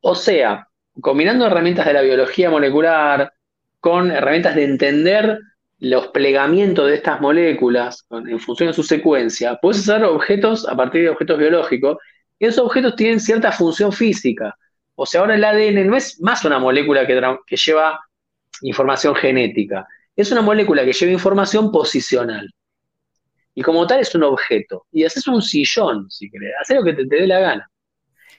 [0.00, 0.67] O sea,
[1.00, 3.32] combinando herramientas de la biología molecular
[3.80, 5.38] con herramientas de entender
[5.78, 11.02] los plegamientos de estas moléculas en función de su secuencia, puedes hacer objetos a partir
[11.02, 11.98] de objetos biológicos,
[12.38, 14.56] y esos objetos tienen cierta función física.
[14.94, 18.00] O sea, ahora el ADN no es más una molécula que, lleva
[18.62, 22.48] información genética, es una molécula que lleva información posicional.
[23.54, 24.86] Y como tal es un objeto.
[24.92, 27.70] Y haces un sillón, si querés, haces lo que te, dé la gana.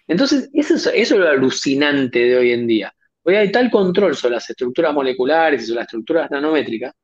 [0.10, 2.92] Entonces, eso es, lo alucinante de hoy en día.
[3.22, 6.96] Hoy hay tal control sobre las estructuras moleculares y sobre las estructuras nanométricas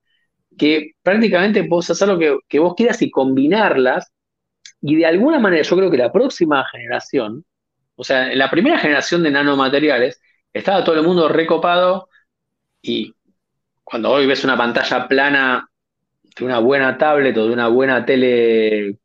[0.57, 4.11] que prácticamente puedes hacer lo que, vos quieras y combinarlas.
[4.81, 7.45] Y de alguna manera, yo creo que la próxima generación,
[7.95, 10.19] o sea, en la primera generación de nanomateriales,
[10.51, 12.09] estaba todo el mundo recopado
[12.81, 13.13] y
[13.83, 15.69] cuando hoy ves una pantalla plana
[16.23, 18.97] de una buena tablet o de una buena tele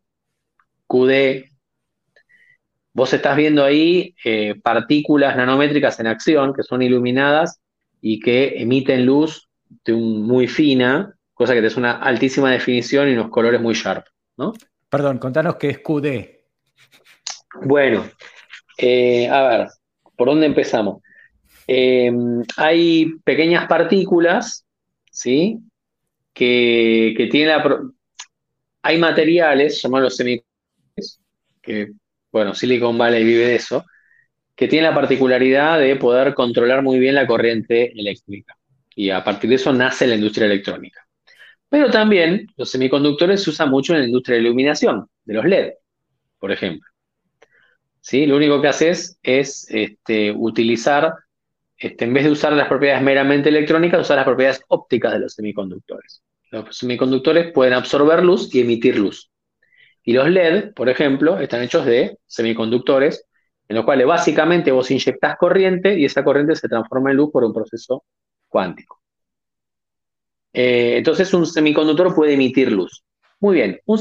[0.86, 1.49] QD,
[3.00, 7.58] vos estás viendo ahí eh, partículas nanométricas en acción que son iluminadas
[8.02, 9.48] y que emiten luz
[9.86, 13.72] de un, muy fina cosa que te es una altísima definición y unos colores muy
[13.72, 14.04] sharp,
[14.36, 14.52] ¿no?
[14.90, 17.64] Perdón, contanos qué es QD.
[17.64, 18.04] Bueno,
[18.76, 19.68] eh, a ver,
[20.14, 21.02] ¿por dónde empezamos?
[21.66, 22.12] Eh,
[22.58, 24.66] hay pequeñas partículas,
[25.10, 25.60] ¿sí?
[26.34, 27.80] Que, tienen la...
[28.82, 31.20] Hay materiales, llamados semiconductores,
[31.62, 31.92] que,
[32.32, 33.84] bueno, Silicon Valley vive de eso,
[34.54, 38.56] que tienen la particularidad de poder controlar muy bien la corriente eléctrica.
[38.94, 41.06] Y a partir de eso nace la industria electrónica.
[41.68, 45.72] Pero también los semiconductores se usan mucho en la industria de iluminación, de los LED,
[46.38, 46.86] por ejemplo.
[48.00, 48.26] ¿Sí?
[48.26, 51.14] Lo único que haces es este, utilizar,
[51.76, 55.34] este, en vez de usar las propiedades meramente electrónicas, usar las propiedades ópticas de los
[55.34, 56.22] semiconductores.
[56.50, 59.29] Los semiconductores pueden absorber luz y emitir luz.
[60.02, 63.26] Y los LED, por ejemplo, están hechos de semiconductores,
[63.68, 67.44] en los cuales básicamente vos inyectás corriente y esa corriente se transforma en luz por
[67.44, 68.04] un proceso
[68.48, 69.00] cuántico.
[70.52, 73.04] Eh, entonces un semiconductor puede emitir luz.
[73.38, 73.98] Muy bien, un,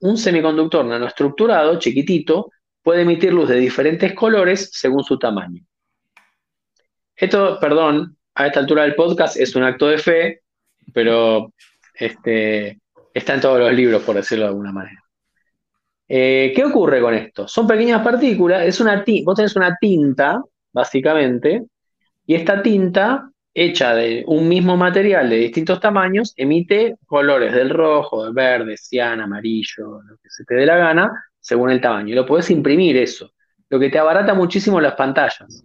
[0.00, 2.50] un semiconductor nanoestructurado, chiquitito,
[2.82, 5.62] puede emitir luz de diferentes colores según su tamaño.
[7.14, 10.42] Esto, perdón, a esta altura del podcast es un acto de fe,
[10.92, 11.52] pero
[11.94, 12.80] este,
[13.14, 15.02] está en todos los libros, por decirlo de alguna manera.
[16.12, 17.46] Eh, ¿Qué ocurre con esto?
[17.46, 20.42] Son pequeñas partículas, es una vos tenés una tinta,
[20.72, 21.66] básicamente,
[22.26, 28.24] y esta tinta hecha de un mismo material de distintos tamaños, emite colores del rojo,
[28.24, 32.08] del verde, cian, amarillo, lo que se te dé la gana, según el tamaño.
[32.08, 33.30] Y lo puedes imprimir eso,
[33.68, 35.64] lo que te abarata muchísimo las pantallas.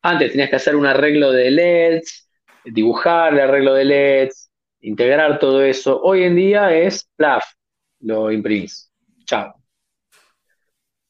[0.00, 2.30] Antes tenías que hacer un arreglo de LEDs,
[2.64, 6.00] dibujar el arreglo de LEDs, integrar todo eso.
[6.00, 7.44] Hoy en día es plaf,
[8.00, 8.85] lo imprimís.
[9.26, 9.54] Chao.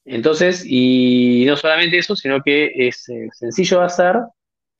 [0.05, 4.15] Entonces, y no solamente eso, sino que es eh, sencillo de hacer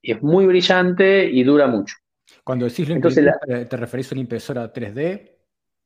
[0.01, 1.95] es muy brillante y dura mucho.
[2.43, 3.25] Cuando decís lo Entonces,
[3.69, 5.31] ¿te referís a una impresora 3D?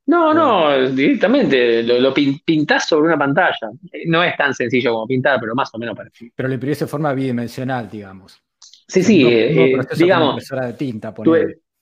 [0.06, 3.70] No, no, directamente lo, pintás sobre una pantalla.
[4.06, 6.32] No es tan sencillo como pintar, pero más o menos parecido.
[6.34, 8.40] Pero lo imprimís de forma bidimensional, digamos.
[8.88, 11.14] Sí, sí, eh, digamos, impresora de tinta,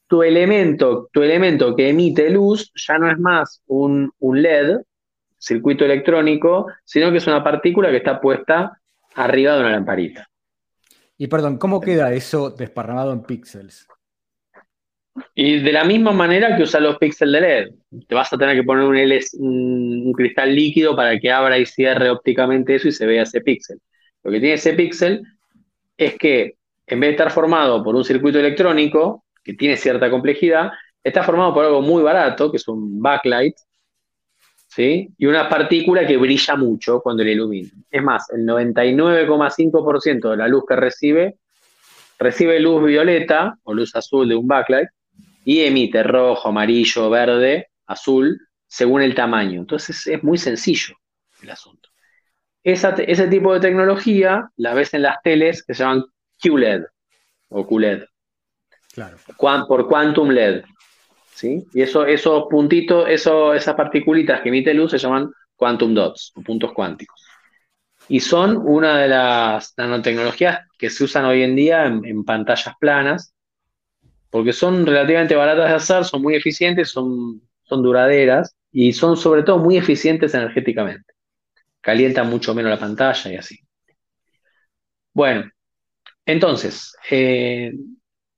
[0.06, 4.80] tu, elemento, tu elemento que emite luz ya no es más un, un LED,
[5.40, 8.80] circuito electrónico, sino que es una partícula que está puesta
[9.14, 10.28] arriba de una lamparita.
[11.16, 13.86] Y perdón, ¿cómo queda eso desparramado en píxeles?
[15.34, 17.68] Y de la misma manera que usar los píxeles de LED.
[18.06, 22.10] Te vas a tener que poner un, un cristal líquido para que abra y cierre
[22.10, 23.78] ópticamente eso y se vea ese píxel.
[24.22, 25.22] Lo que tiene ese píxel
[25.96, 26.54] es que
[26.86, 30.70] en vez de estar formado por un circuito electrónico, que tiene cierta complejidad,
[31.02, 33.54] está formado por algo muy barato, que es un backlight,
[34.70, 35.08] ¿sí?
[35.18, 37.68] Y una partícula que brilla mucho cuando le ilumina.
[37.90, 41.36] Es más, el 99,5% de la luz que recibe,
[42.18, 44.88] recibe luz violeta o luz azul de un backlight
[45.44, 49.60] y emite rojo, amarillo, verde, azul, según el tamaño.
[49.60, 50.94] Entonces es muy sencillo
[51.42, 51.88] el asunto.
[52.62, 56.04] ese tipo de tecnología la ves en las teles que se llaman
[56.40, 56.84] QLED
[57.48, 58.04] o QLED.
[58.92, 59.16] Claro.
[59.66, 60.62] Por Quantum LED.
[61.42, 66.42] Y eso, esos puntitos, eso, esas particulitas que emite luz se llaman quantum dots o
[66.42, 67.24] puntos cuánticos.
[68.08, 73.34] Y son una de las nanotecnologías que se usan hoy en día en, pantallas planas,
[74.30, 79.42] porque son relativamente baratas de hacer, son muy eficientes, son, son duraderas y son sobre
[79.42, 81.14] todo muy eficientes energéticamente.
[81.80, 83.58] Calientan mucho menos la pantalla y así.
[85.12, 85.50] Bueno,
[86.24, 87.72] entonces, eh,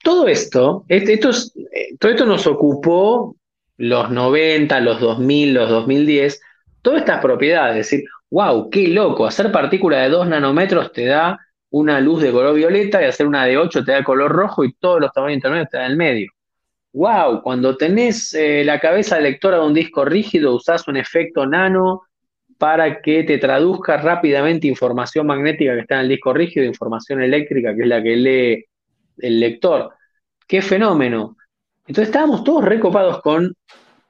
[0.03, 1.31] todo esto, esto
[1.73, 3.37] eh, todo esto nos ocupó
[3.77, 6.41] los 90, los 2000, los 2010,
[6.83, 11.39] todas estas propiedades, es decir, wow, qué loco, hacer partícula de 2 nanómetros te da
[11.71, 14.75] una luz de color violeta y hacer una de 8 te da color rojo y
[14.75, 16.31] todos los tamaños intermedios te dan el medio.
[16.93, 22.03] Wow, cuando tenés eh, la cabeza lectora de un disco rígido, usás un efecto nano
[22.59, 27.75] para que te traduzca rápidamente información magnética que está en el disco rígido, información eléctrica
[27.75, 28.67] que es la que lee
[29.19, 29.95] el lector.
[30.47, 31.37] ¡Qué fenómeno!
[31.87, 33.55] Entonces estábamos todos recopados con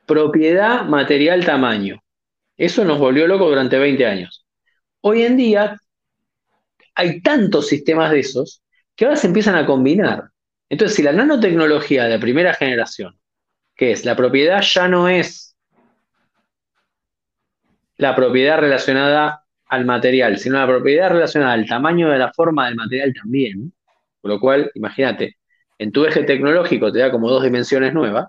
[0.06, 2.02] propiedad, material, tamaño.
[2.56, 4.46] Eso nos volvió loco durante 20 años.
[5.00, 5.76] Hoy en día
[6.94, 8.62] hay tantos sistemas de esos
[8.94, 10.24] que ahora se empiezan a combinar.
[10.68, 13.18] Entonces, si la nanotecnología de primera generación,
[13.74, 15.56] que es la propiedad ya no es
[17.96, 22.76] la propiedad relacionada al material, sino la propiedad relacionada al tamaño de la forma del
[22.76, 23.72] material también,
[24.22, 25.36] por lo cual, imagínate,
[25.78, 28.28] en tu eje tecnológico te da como dos dimensiones nuevas.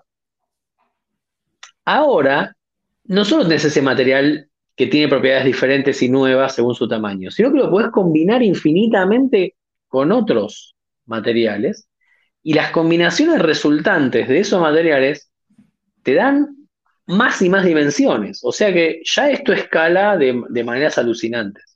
[1.86, 2.56] Ahora,
[3.04, 7.52] no solo tenés ese material que tiene propiedades diferentes y nuevas según su tamaño, sino
[7.52, 9.54] que lo puedes combinar infinitamente
[9.88, 10.74] con otros
[11.06, 11.88] materiales
[12.42, 15.30] y las combinaciones resultantes de esos materiales
[16.02, 16.56] te dan
[17.06, 18.40] más y más dimensiones.
[18.42, 21.73] O sea que ya esto escala de, de maneras alucinantes.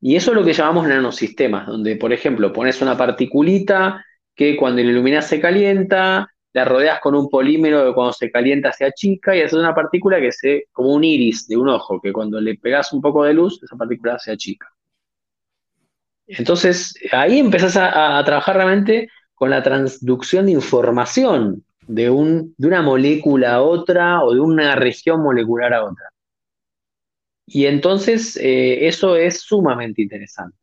[0.00, 4.04] Y eso es lo que llamamos nanosistemas, donde, por ejemplo, pones una particulita
[4.34, 8.72] que cuando la iluminas se calienta, la rodeas con un polímero que cuando se calienta
[8.72, 12.12] se achica y haces una partícula que se, como un iris de un ojo, que
[12.12, 14.66] cuando le pegas un poco de luz, esa partícula se achica.
[16.26, 22.82] Entonces, ahí empezás a, trabajar realmente con la transducción de información de, un, de una
[22.82, 26.06] molécula a otra o de una región molecular a otra.
[27.46, 30.58] Y entonces eh, eso es sumamente interesante.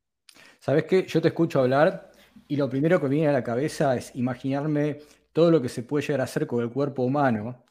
[0.60, 1.06] ¿Sabes qué?
[1.08, 2.12] Yo te escucho hablar
[2.48, 5.00] y lo primero que me viene a la cabeza es imaginarme
[5.32, 7.63] todo lo que se puede llegar a hacer con el cuerpo humano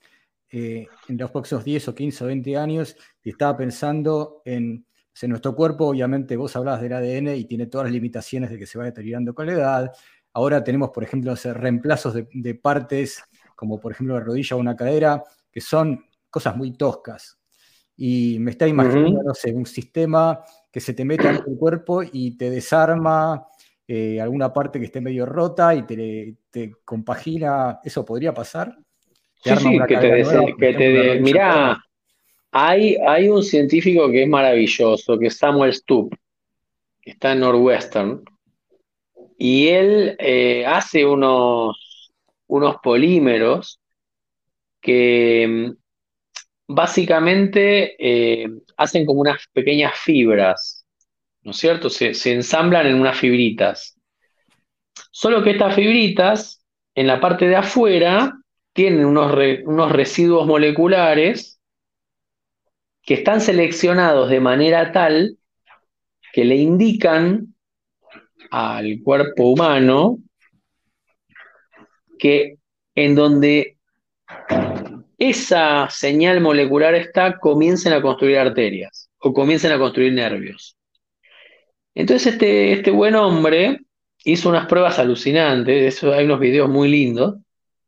[0.50, 2.96] eh, en los próximos 10 o 15 o 20 años.
[3.22, 4.86] Y estaba pensando en,
[5.20, 8.66] en nuestro cuerpo, obviamente vos hablabas del ADN y tiene todas las limitaciones de que
[8.66, 9.92] se va deteriorando con la edad.
[10.32, 13.22] Ahora tenemos, por ejemplo, reemplazos de, de partes,
[13.54, 17.41] como por ejemplo la rodilla o una cadera, que son cosas muy toscas.
[17.96, 22.02] Y me está imaginando, no sé, un sistema que se te mete en el cuerpo
[22.02, 23.46] y te desarma
[23.86, 28.76] eh, alguna parte que esté medio rota y te, compagina, ¿eso podría pasar?
[29.44, 30.24] Sí, sí, que te,
[30.58, 31.78] que te mirá,
[32.52, 36.14] hay, hay un científico que es maravilloso, que es Samuel Stubb,
[37.00, 38.22] que está en Northwestern,
[39.36, 42.12] y él eh, hace unos,
[42.46, 43.80] unos polímeros
[44.80, 45.81] que mm,
[46.74, 50.82] básicamente eh, hacen como unas pequeñas fibras
[51.42, 51.90] ¿no es cierto?
[51.90, 53.98] Se, ensamblan en unas fibritas.
[55.10, 58.32] Solo que estas fibritas, en la parte de afuera,
[58.72, 61.60] tienen unos, unos residuos moleculares
[63.02, 65.36] que están seleccionados de manera tal
[66.32, 67.54] que le indican
[68.50, 70.18] al cuerpo humano
[72.18, 72.56] que
[72.94, 73.71] en donde
[75.30, 80.76] esa señal molecular está, comiencen a construir arterias o comiencen a construir nervios.
[81.94, 83.78] Entonces este, este buen hombre
[84.24, 87.36] hizo unas pruebas alucinantes, eso hay unos videos muy lindos,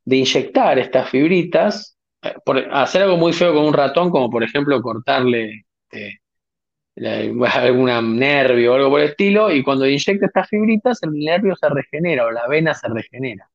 [0.04, 4.44] de inyectar estas fibritas, eh, por, hacer algo muy feo con un ratón, como por
[4.44, 6.20] ejemplo cortarle este,
[7.54, 11.68] algún nervio o algo por el estilo, y cuando inyecta estas fibritas, el nervio se
[11.68, 13.48] regenera o la vena se regenera.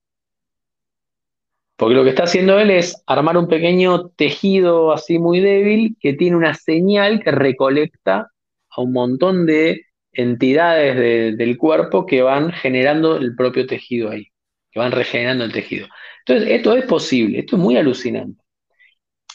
[1.79, 6.11] Porque lo que está haciendo él es armar un pequeño tejido así muy débil que
[6.11, 8.27] tiene una señal que recolecta
[8.69, 14.27] a un montón de entidades del cuerpo que van generando el propio tejido ahí,
[14.71, 15.87] que van regenerando el tejido.
[16.25, 18.43] Entonces, esto es posible, esto es muy alucinante.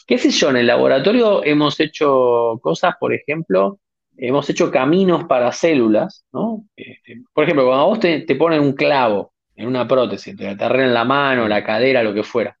[0.05, 0.51] ¿Qué sé yo?
[0.51, 3.79] En el laboratorio hemos hecho cosas, por ejemplo,
[4.17, 6.63] hemos hecho caminos para células, ¿no?
[6.75, 11.05] Este, por ejemplo, cuando vos te, ponen un clavo en una prótesis, te en la
[11.05, 12.57] mano, la cadera, lo que fuera,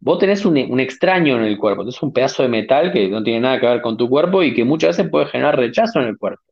[0.00, 3.22] vos tenés un, un, extraño en el cuerpo, tenés un pedazo de metal que no
[3.22, 6.08] tiene nada que ver con tu cuerpo y que muchas veces puede generar rechazo en
[6.08, 6.42] el cuerpo.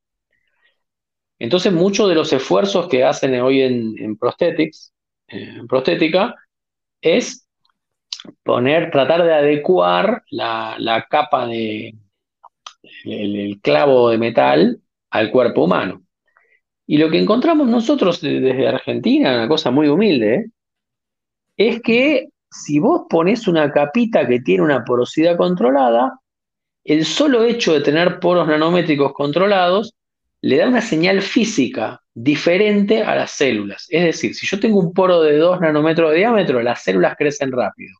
[1.38, 4.18] Entonces, muchos de los esfuerzos que hacen hoy en, en
[5.28, 6.34] en prostética,
[7.00, 7.48] es
[8.42, 11.94] poner, tratar de adecuar la, capa de
[13.05, 14.80] el, clavo de metal
[15.11, 16.03] al cuerpo humano.
[16.87, 20.51] Y lo que encontramos nosotros desde Argentina, una cosa muy humilde,
[21.57, 26.18] es que si vos pones una capita que tiene una porosidad controlada,
[26.85, 29.95] el solo hecho de tener poros nanométricos controlados
[30.43, 33.87] le da una señal física diferente a las células.
[33.89, 37.51] Es decir, si yo tengo un poro de 2 nanómetros de diámetro, las células crecen
[37.51, 37.97] rápido.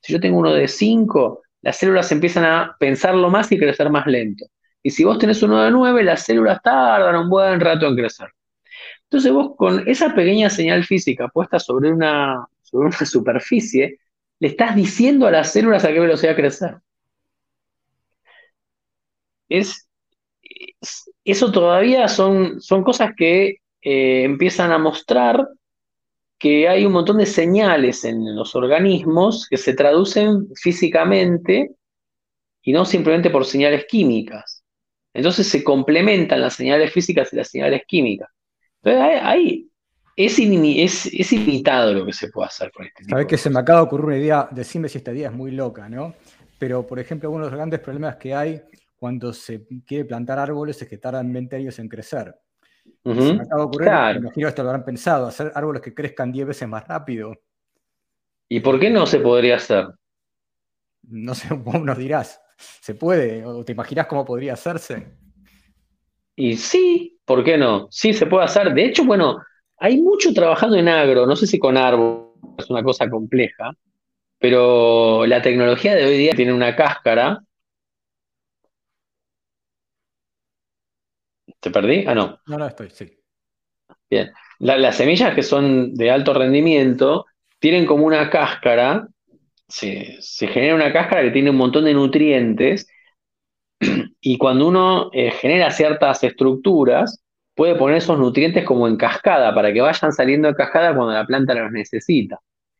[0.00, 4.06] Si yo tengo uno de 5, las células empiezan a pensarlo más y crecer más
[4.06, 4.44] lento.
[4.82, 8.28] Y si vos tenés uno de 9, las células tardan un buen rato en crecer.
[9.04, 14.00] Entonces vos con esa pequeña señal física puesta sobre una, sobre una superficie,
[14.40, 16.76] le estás diciendo a las células a qué velocidad crecer.
[19.48, 19.88] Es,
[21.24, 25.48] eso todavía son, son cosas que eh, empiezan a mostrar
[26.38, 31.74] que hay un montón de señales en los organismos que se traducen físicamente
[32.62, 34.57] y no simplemente por señales químicas.
[35.14, 38.28] Entonces se complementan las señales físicas y las señales químicas.
[38.82, 39.68] Entonces ahí
[40.18, 43.80] es, es, ilimitado lo que se puede hacer con este Sabes que se me acaba
[43.80, 46.14] de ocurrir una idea, decime si esta idea es muy loca, ¿no?
[46.58, 48.60] Pero, por ejemplo, uno de los grandes problemas que hay
[48.96, 52.34] cuando se quiere plantar árboles es que tardan 20 años en crecer.
[53.04, 56.32] Se me acaba de ocurrir, me imagino esto lo habrán pensado, hacer árboles que crezcan
[56.32, 57.34] 10 veces más rápido.
[58.48, 59.86] ¿Y por qué no se podría hacer?
[61.02, 63.44] No sé, vos nos dirás, ¿se puede?
[63.44, 65.06] ¿O te imaginas cómo podría hacerse?
[66.36, 67.88] Y sí, ¿por qué no?
[67.90, 68.72] Sí, se puede hacer.
[68.72, 69.38] De hecho, bueno,
[69.78, 72.28] hay mucho trabajando en agro, no sé si con árboles
[72.58, 73.72] es una cosa compleja,
[74.38, 77.40] pero la tecnología de hoy día tiene una cáscara.
[81.60, 82.04] ¿Te perdí?
[82.06, 82.38] Ah, no.
[82.46, 83.10] No, no estoy, sí.
[84.10, 84.32] Bien.
[84.60, 87.26] las semillas que son de alto rendimiento
[87.58, 89.08] tienen como una cáscara,
[89.68, 92.88] se, genera una cáscara que tiene un montón de nutrientes
[94.20, 97.22] y cuando uno eh, genera ciertas estructuras,
[97.54, 101.26] puede poner esos nutrientes como en cascada para que vayan saliendo de cascada cuando la
[101.26, 102.38] planta los necesita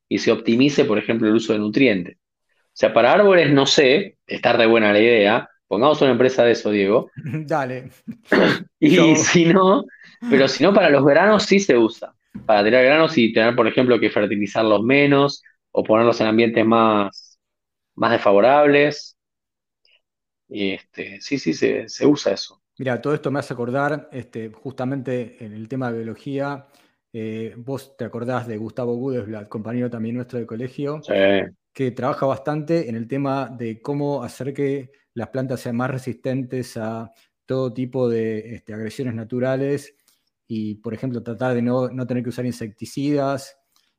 [0.08, 2.16] y se optimice, por ejemplo, el uso de nutrientes.
[2.16, 5.50] O sea, para árboles no sé, está re buena la idea.
[5.66, 7.10] Pongamos una empresa de eso, Diego.
[7.16, 7.90] Dale.
[8.80, 9.84] y si no,
[10.30, 12.14] pero si no, para los granos sí se usa.
[12.46, 15.42] Para tirar granos y tener, por ejemplo, que fertilizarlos menos
[15.78, 17.38] o ponerlos en ambientes más,
[17.94, 19.16] más desfavorables.
[20.48, 22.60] Y este, sí, sí, se, se usa eso.
[22.78, 26.66] Mira, todo esto me hace acordar, este, justamente en el tema de biología,
[27.12, 31.00] eh, vos te acordás de Gustavo Gudesblad, compañero también nuestro de colegio,
[31.72, 36.76] que trabaja bastante en el tema de cómo hacer que las plantas sean más resistentes
[36.76, 37.12] a
[37.46, 39.94] todo tipo de este, agresiones naturales
[40.48, 43.57] y, por ejemplo, tratar de no, tener que usar insecticidas.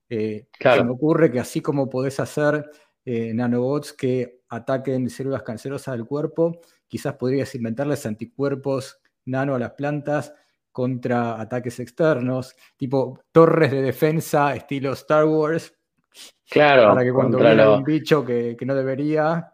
[0.10, 2.70] Eh, se me ocurre que así como podés hacer
[3.06, 9.72] eh, nanobots que ataquen células cancerosas del cuerpo, quizás podrías inventarles anticuerpos nano a las
[9.72, 10.34] plantas
[10.72, 15.74] contra ataques externos, tipo torres de defensa estilo Star Wars.
[16.50, 16.90] Claro.
[16.90, 19.52] Para que cuando venga un bicho que, no debería,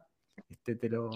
[0.49, 1.11] este, te lo.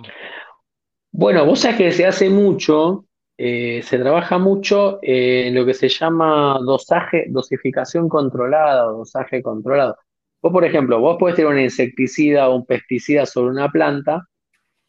[1.11, 3.05] Bueno, vos sabés que se hace mucho,
[3.41, 9.97] eh, se trabaja mucho en lo que se llama dosaje, dosificación controlada o dosaje controlado.
[10.41, 14.29] Vos, por ejemplo, vos podés tener un insecticida o un pesticida sobre una planta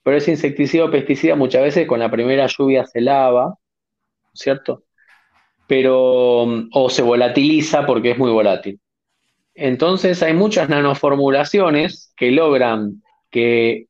[0.02, 3.54] pero ese insecticida o pesticida muchas veces con la primera lluvia se lava,
[4.32, 4.84] ¿cierto?
[5.66, 6.42] Pero,
[6.72, 8.80] o se volatiliza porque es muy volátil.
[9.54, 13.86] Entonces hay muchas nanoformulaciones que logran que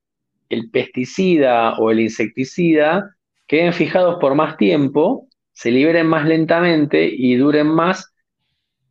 [0.48, 3.16] el pesticida o el insecticida
[3.50, 8.14] queden fijados por más tiempo, se liberen más lentamente y duren más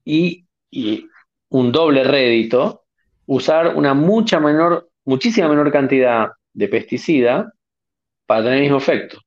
[0.04, 1.08] y, y
[1.48, 2.84] un doble rédito,
[3.26, 7.54] usar una mucha menor, muchísima menor cantidad de pesticida
[8.26, 9.22] para tener el mismo efecto.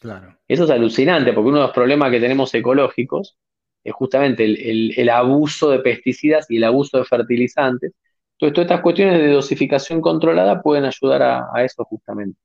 [0.00, 0.38] Claro.
[0.46, 3.36] Eso es alucinante, porque uno de los problemas que tenemos ecológicos
[3.82, 7.94] es justamente el, abuso de pesticidas y el abuso de fertilizantes.
[8.34, 12.38] Entonces, todas estas cuestiones de dosificación controlada pueden ayudar a, eso justamente.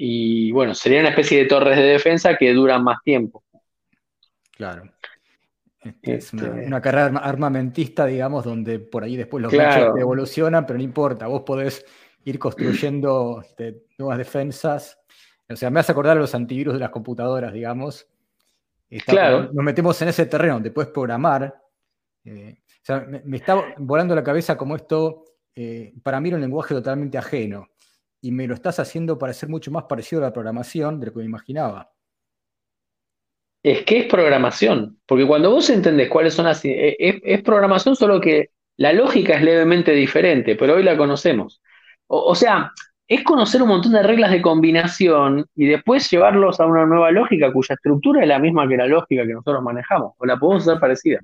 [0.00, 3.42] Y bueno, sería una especie de torres de defensa que duran más tiempo.
[4.56, 4.84] Claro.
[5.80, 9.96] Este, es una, este carrera armamentista, digamos, donde por ahí después los claro.
[9.96, 11.84] evolucionan, pero no importa, vos podés
[12.24, 15.00] ir construyendo este, nuevas defensas.
[15.48, 18.06] O sea, me hace acordar a los antivirus de las computadoras, digamos.
[19.04, 19.50] claro.
[19.52, 21.60] Nos metemos en ese terreno donde puedes programar.
[22.24, 25.24] Eh, o sea, me, está volando la cabeza como esto,
[25.56, 27.66] eh, para mí era un lenguaje totalmente ajeno.
[28.20, 31.18] Y me lo estás haciendo parecer mucho más parecido a la programación de lo que
[31.20, 31.92] me imaginaba.
[33.62, 36.64] Es que es programación, porque cuando vos entendés cuáles son las...
[36.64, 41.60] Eh, es programación, solo que la lógica es levemente diferente, pero hoy la conocemos.
[42.06, 42.72] O, sea,
[43.06, 47.52] es conocer un montón de reglas de combinación y después llevarlos a una nueva lógica
[47.52, 50.80] cuya estructura es la misma que la lógica que nosotros manejamos, o la podemos hacer
[50.80, 51.20] parecida.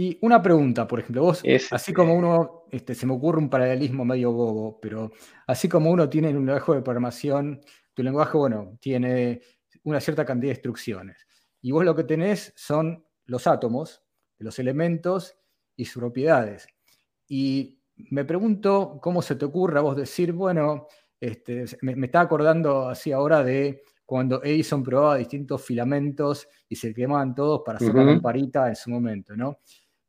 [0.00, 1.42] Y una pregunta, por ejemplo, vos,
[1.72, 5.10] así como uno, este, se me ocurre un paralelismo medio bobo, pero
[5.48, 7.60] así como uno tiene un lenguaje de programación,
[7.94, 9.40] tu lenguaje, bueno, tiene
[9.82, 11.26] una cierta cantidad de instrucciones.
[11.60, 14.04] Y vos lo que tenés son los átomos,
[14.38, 15.36] los elementos
[15.74, 16.68] y sus propiedades.
[17.26, 20.86] Y me pregunto cómo se te ocurre a vos decir, bueno,
[21.18, 27.34] este, me, está acordando así ahora de cuando Edison probaba distintos filamentos y se quemaban
[27.34, 29.58] todos para hacer una lamparita en su momento, ¿no?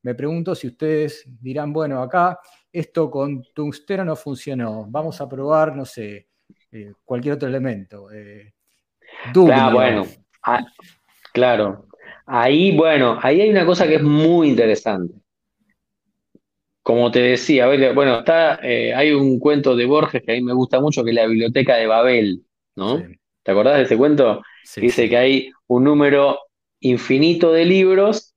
[0.01, 2.39] Me pregunto si ustedes dirán, bueno, acá
[2.71, 6.27] esto con tungsteno no funcionó, vamos a probar, no sé,
[6.71, 8.11] eh, cualquier otro elemento.
[8.11, 8.53] Eh,
[9.33, 10.05] claro, bueno,
[10.43, 10.65] ah,
[11.33, 11.87] claro.
[12.25, 15.15] Ahí, bueno, ahí hay una cosa que es muy interesante.
[16.83, 20.53] Como te decía, bueno, está, eh, hay un cuento de Borges que a mí me
[20.53, 22.43] gusta mucho, que es la Biblioteca de Babel,
[22.75, 23.03] ¿no?
[23.43, 24.41] ¿Te acordás de ese cuento?
[24.75, 26.39] Dice que hay un número
[26.79, 28.33] infinito de libros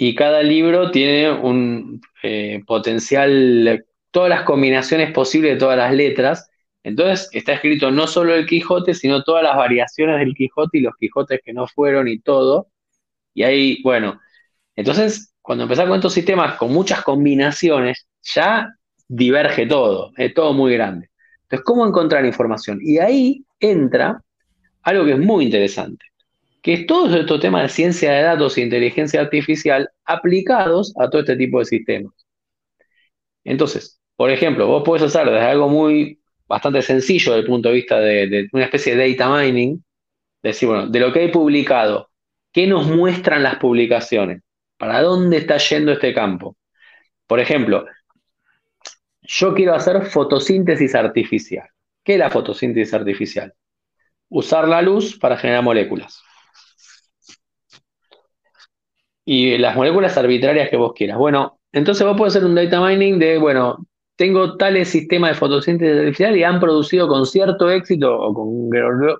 [0.00, 6.48] y cada libro tiene un eh, potencial, todas las combinaciones posibles de todas las letras.
[6.84, 10.94] Entonces está escrito no solo el Quijote, sino todas las variaciones del Quijote y los
[11.00, 12.68] Quijotes que no fueron y todo.
[13.34, 14.20] Y ahí, bueno,
[14.76, 18.68] entonces cuando empezás con estos sistemas con muchas combinaciones, ya
[19.08, 21.10] diverge todo, es todo muy grande.
[21.42, 22.78] Entonces, ¿cómo encontrar información?
[22.82, 24.22] Y ahí entra
[24.82, 26.06] algo que es muy interesante
[26.62, 31.36] que todos estos temas de ciencia de datos e inteligencia artificial aplicados a todo este
[31.36, 32.12] tipo de sistemas.
[33.44, 37.74] Entonces, por ejemplo, vos podés hacer desde algo muy bastante sencillo desde el punto de
[37.74, 39.84] vista de, una especie de data mining,
[40.42, 42.10] decir, bueno, de lo que hay publicado,
[42.52, 44.42] ¿qué nos muestran las publicaciones?
[44.76, 46.56] ¿Para dónde está yendo este campo?
[47.26, 47.86] Por ejemplo,
[49.22, 51.68] yo quiero hacer fotosíntesis artificial.
[52.02, 53.52] ¿Qué es la fotosíntesis artificial?
[54.30, 56.22] Usar la luz para generar moléculas
[59.30, 61.18] y las moléculas arbitrarias que vos quieras.
[61.18, 65.98] Bueno, entonces vos podés hacer un data mining de, bueno, tengo tales sistemas de fotosíntesis
[65.98, 68.70] artificial y han producido con cierto éxito o con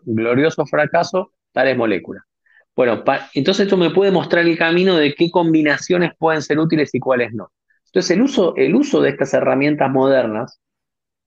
[0.07, 2.25] glorioso fracaso tales moléculas.
[2.75, 3.05] Bueno,
[3.35, 7.35] entonces esto me puede mostrar el camino de qué combinaciones pueden ser útiles y cuáles
[7.35, 7.53] no.
[7.85, 10.59] Entonces el uso, el uso de estas herramientas modernas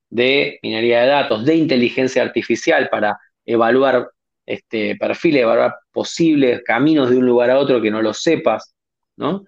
[0.10, 4.10] de minería de datos, de inteligencia artificial para evaluar
[4.46, 5.46] este, perfiles,
[5.92, 8.74] posibles caminos de un lugar a otro que no lo sepas,
[9.18, 9.46] ¿no?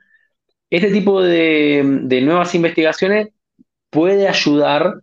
[0.69, 1.83] Este tipo de,
[2.23, 3.29] nuevas investigaciones
[3.89, 5.01] puede ayudar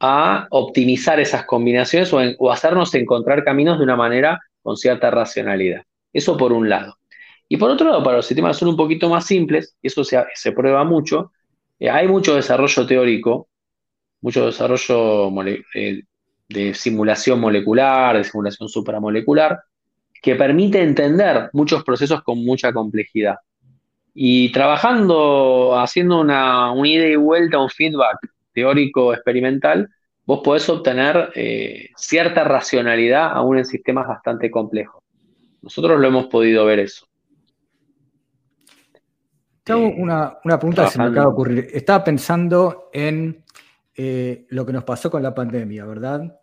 [0.00, 5.82] a optimizar esas combinaciones o, hacernos encontrar caminos de una manera con cierta racionalidad.
[6.12, 6.96] Eso por un lado.
[7.48, 10.52] Y por otro lado, para los sistemas son un poquito más simples, y eso se,
[10.52, 11.30] prueba mucho,
[11.78, 13.48] eh, hay mucho desarrollo teórico,
[14.22, 15.30] mucho desarrollo
[15.74, 16.02] eh,
[16.52, 19.60] de simulación molecular, de simulación supramolecular,
[20.22, 23.36] que permite entender muchos procesos con mucha complejidad.
[24.14, 28.18] Y trabajando, haciendo una, ida y vuelta, un feedback
[28.52, 29.88] teórico experimental,
[30.24, 35.02] vos podés obtener eh, cierta racionalidad aún en sistemas bastante complejos.
[35.62, 37.06] Nosotros lo hemos podido ver eso.
[39.64, 41.68] Te hago una, pregunta que se me acaba de ocurrir.
[41.72, 43.44] Estaba pensando en
[43.94, 46.40] eh, lo que nos pasó con la pandemia, ¿verdad?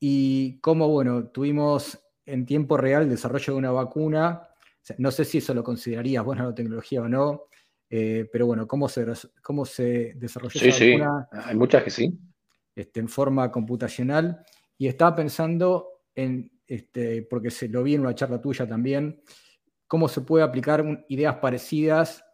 [0.00, 4.48] Y cómo, bueno, tuvimos en tiempo real el desarrollo de una vacuna.
[4.98, 7.44] no sé si eso lo considerarías buena la tecnología o no,
[7.90, 9.06] eh, pero bueno, cómo se,
[9.42, 10.92] cómo se desarrolló esa sí.
[10.92, 11.28] vacuna.
[11.32, 12.18] Hay muchas que sí.
[12.78, 14.44] Este, en forma computacional.
[14.76, 19.20] Y estaba pensando en, este, porque se lo vi en una charla tuya también,
[19.88, 22.24] cómo se puede aplicar ideas parecidas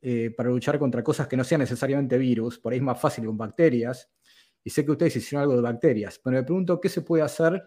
[0.00, 3.26] eh, para luchar contra cosas que no sean necesariamente virus, por ahí es más fácil
[3.26, 4.08] con bacterias,
[4.62, 7.62] y sé que ustedes hicieron algo de bacterias, pero me pregunto qué se puede hacer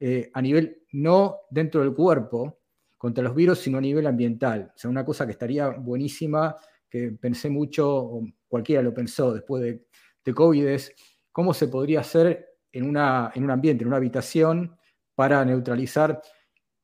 [0.00, 2.58] eh, a nivel no dentro del cuerpo
[2.96, 4.72] contra los virus, sino a nivel ambiental.
[4.74, 6.56] O sea, una cosa que estaría buenísima,
[6.88, 10.94] que pensé mucho, o cualquiera lo pensó después de, COVID, es
[11.32, 14.76] cómo se podría hacer en, una, en un ambiente, en una habitación,
[15.14, 16.20] para neutralizar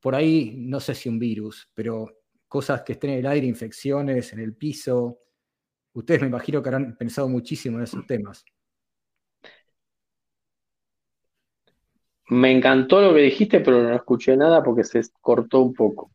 [0.00, 4.32] por ahí, no sé si un virus, pero cosas que estén en el aire, infecciones,
[4.32, 5.20] en el piso.
[5.92, 8.44] Ustedes me imagino que habrán pensado muchísimo en esos temas.
[12.30, 16.10] Me encantó lo que dijiste, pero no escuché nada porque se cortó un poco.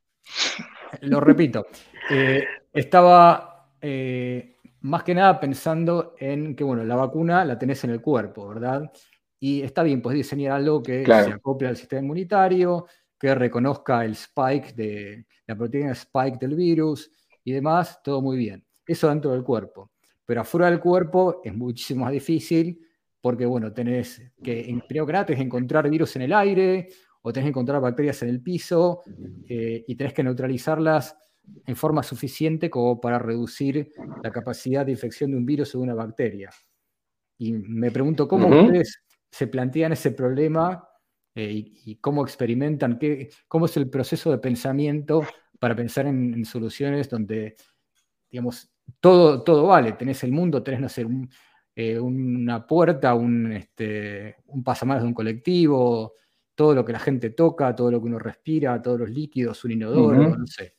[1.01, 1.65] Lo repito.
[2.09, 7.91] Eh, estaba eh, más que nada pensando en que, bueno, la vacuna la tenés en
[7.91, 8.91] el cuerpo, ¿verdad?
[9.39, 12.85] Y está bien, pues diseñar algo que se acople al sistema inmunitario,
[13.19, 17.11] que reconozca el spike de la proteína spike del virus
[17.43, 18.63] y demás, todo muy bien.
[18.85, 19.91] Eso dentro del cuerpo.
[20.25, 22.79] Pero afuera del cuerpo es muchísimo más difícil
[23.23, 26.89] porque bueno, tenés que, primero que nada, tenés que encontrar virus en el aire
[27.21, 29.01] o tenés que encontrar bacterias en el piso
[29.47, 31.15] eh, y tenés que neutralizarlas
[31.65, 35.85] en forma suficiente como para reducir la capacidad de infección de un virus o de
[35.85, 36.49] una bacteria.
[37.37, 39.01] Y me pregunto cómo ustedes
[39.31, 40.85] se plantean ese problema
[41.33, 45.21] eh, y, cómo experimentan, qué, cómo es el proceso de pensamiento
[45.59, 47.55] para pensar en, soluciones donde,
[48.29, 48.69] digamos,
[48.99, 49.93] todo, todo vale.
[49.93, 51.05] Tenés el mundo, tenés, no sé,
[51.75, 56.13] eh, una puerta, un, este, un pasamanos de un colectivo,
[56.55, 59.71] todo lo que la gente toca, todo lo que uno respira, todos los líquidos, un
[59.71, 60.75] inodoro, no sé.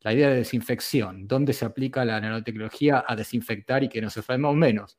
[0.00, 4.56] La idea de desinfección, ¿dónde se aplica la nanotecnología a desinfectar y que nos enfermemos
[4.56, 4.98] menos?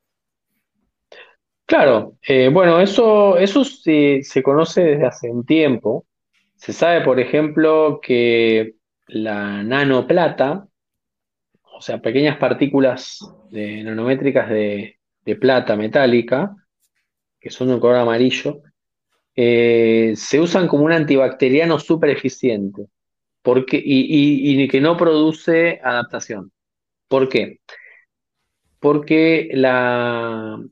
[1.66, 6.06] Claro, eh, bueno, eso, eso se, se conoce desde hace un tiempo.
[6.56, 8.76] Se sabe, por ejemplo, que
[9.08, 10.68] la nanoplata,
[11.82, 15.00] o sea, pequeñas partículas de, nanométricas de,
[15.40, 16.56] plata metálica,
[17.40, 18.62] que son de un color amarillo,
[19.36, 22.86] eh, se usan como un antibacteriano súper eficiente
[23.42, 26.52] porque, y, que no produce adaptación.
[27.08, 27.62] ¿Por qué?
[28.80, 29.50] porque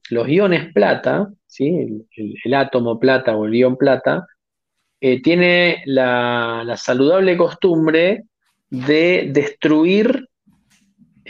[0.09, 2.05] los iones plata, ¿sí?
[2.43, 4.27] el, átomo plata o el ion plata,
[5.01, 8.25] eh, tiene la, saludable costumbre
[8.69, 10.28] de destruir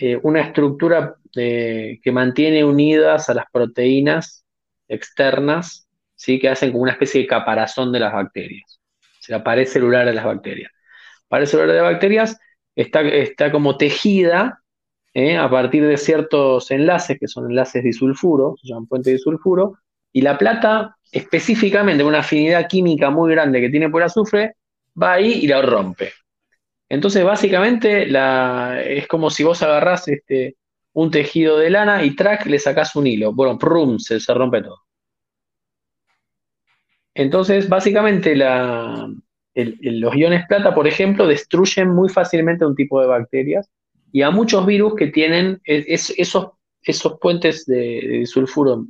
[0.02, 4.46] eh, una estructura eh, que mantiene unidas a las proteínas
[4.88, 6.40] externas, ¿sí?
[6.40, 8.80] que hacen como una especie de caparazón de las bacterias.
[9.02, 10.72] O sea, pared celular de las bacterias.
[11.28, 12.40] Pared celular de las bacterias
[12.76, 14.64] está, está como tejida
[15.14, 15.38] ¿eh?
[15.38, 19.80] a partir de ciertos enlaces, que son enlaces disulfuro, se llaman puentes disulfuro,
[20.14, 24.56] y la plata, específicamente una afinidad química muy grande que tiene por azufre,
[25.02, 26.14] va ahí y la rompe.
[26.90, 28.08] Entonces, básicamente,
[28.98, 30.58] es como si vos agarrás este,
[30.94, 33.32] un tejido de lana y track le sacás un hilo.
[33.32, 34.80] Bueno, prum, se, rompe todo.
[37.14, 43.70] Entonces, básicamente, los iones plata, por ejemplo, destruyen muy fácilmente un tipo de bacterias
[44.12, 48.88] y a muchos virus que tienen esos, esos puentes de, sulfuro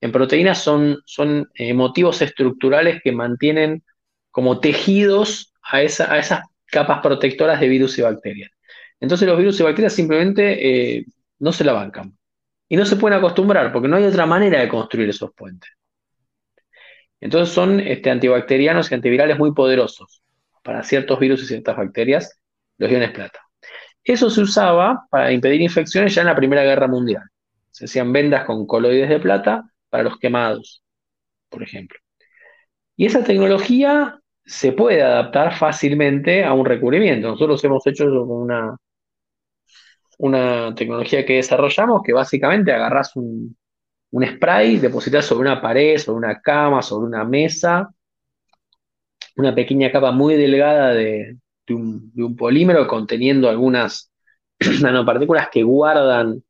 [0.00, 3.84] en proteínas son, son eh, motivos estructurales que mantienen
[4.30, 8.50] como tejidos a, esa, a, capas protectoras de virus y bacterias.
[9.00, 11.06] Entonces los virus y bacterias simplemente eh,
[11.38, 12.16] no se la bancan.
[12.68, 15.70] Y no se pueden acostumbrar porque no hay otra manera de construir esos puentes.
[17.20, 20.22] Entonces son este, antibacterianos y antivirales muy poderosos
[20.62, 22.40] para ciertos virus y ciertas bacterias,
[22.78, 23.40] los iones plata.
[24.04, 27.24] Eso se usaba para impedir infecciones ya en la Primera Guerra Mundial.
[27.70, 30.82] Se hacían vendas con coloides de plata para los quemados,
[31.48, 31.98] por ejemplo.
[32.96, 37.28] Y esa tecnología se puede adaptar fácilmente a un recubrimiento.
[37.28, 38.76] Nosotros hemos hecho eso con una,
[40.18, 43.56] una tecnología que desarrollamos que básicamente agarras un,
[44.26, 47.90] spray, depositas sobre una pared, sobre una cama, sobre una mesa,
[49.36, 51.36] una pequeña capa muy delgada de,
[51.66, 54.10] de un, polímero conteniendo algunas
[54.82, 56.42] nanopartículas que guardan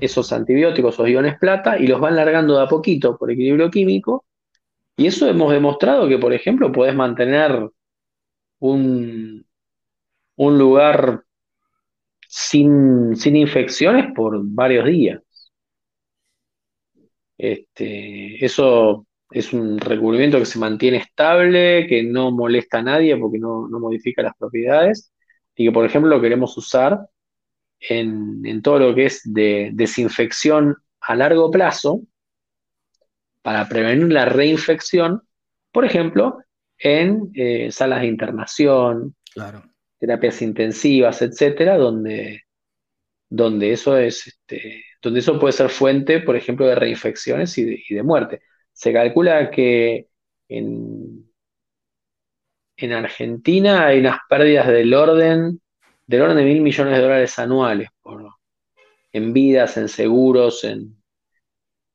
[0.00, 4.24] esos antibióticos, o iones plata, y los van largando de a poquito por equilibrio químico.
[4.96, 7.68] Y eso hemos demostrado que, por ejemplo, puedes mantener
[8.60, 9.46] un,
[10.36, 11.24] un lugar
[12.28, 15.22] sin, sin, infecciones por varios días.
[17.36, 23.38] Este, eso es un recubrimiento que se mantiene estable, que no molesta a nadie porque
[23.38, 25.12] no, modifica las propiedades
[25.56, 27.08] y que, por ejemplo, lo queremos usar
[27.80, 32.02] en, todo lo que es de desinfección a largo plazo
[33.44, 35.20] para prevenir la reinfección,
[35.70, 36.38] por ejemplo,
[36.78, 39.14] en eh, salas de internación,
[39.98, 42.44] terapias intensivas, etcétera, donde,
[43.28, 48.02] donde eso es este, donde eso puede ser fuente, por ejemplo, de reinfecciones y de
[48.02, 48.40] muerte.
[48.72, 50.08] Se calcula que
[50.48, 51.30] en,
[52.78, 55.60] en Argentina hay unas pérdidas del orden,
[56.06, 57.90] del orden de mil millones de dólares anuales
[59.12, 60.96] en vidas, en seguros, en,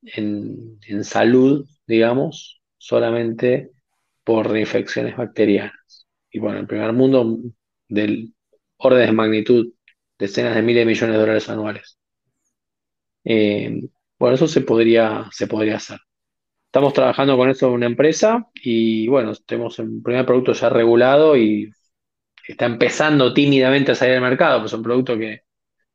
[0.04, 3.72] en, salud, digamos, solamente
[4.24, 6.08] por reinfecciones bacterianas.
[6.32, 7.40] Y bueno, en el primer mundo,
[7.88, 8.34] del
[8.78, 9.74] orden de magnitud,
[10.18, 11.98] decenas de miles de millones de dólares anuales.
[13.24, 13.82] Eh,
[14.18, 16.00] bueno, eso se podría, se podría hacer.
[16.66, 21.36] Estamos trabajando con eso en una empresa y bueno, tenemos el primer producto ya regulado
[21.36, 21.72] y
[22.48, 25.42] está empezando tímidamente a salir al mercado, pues es un producto que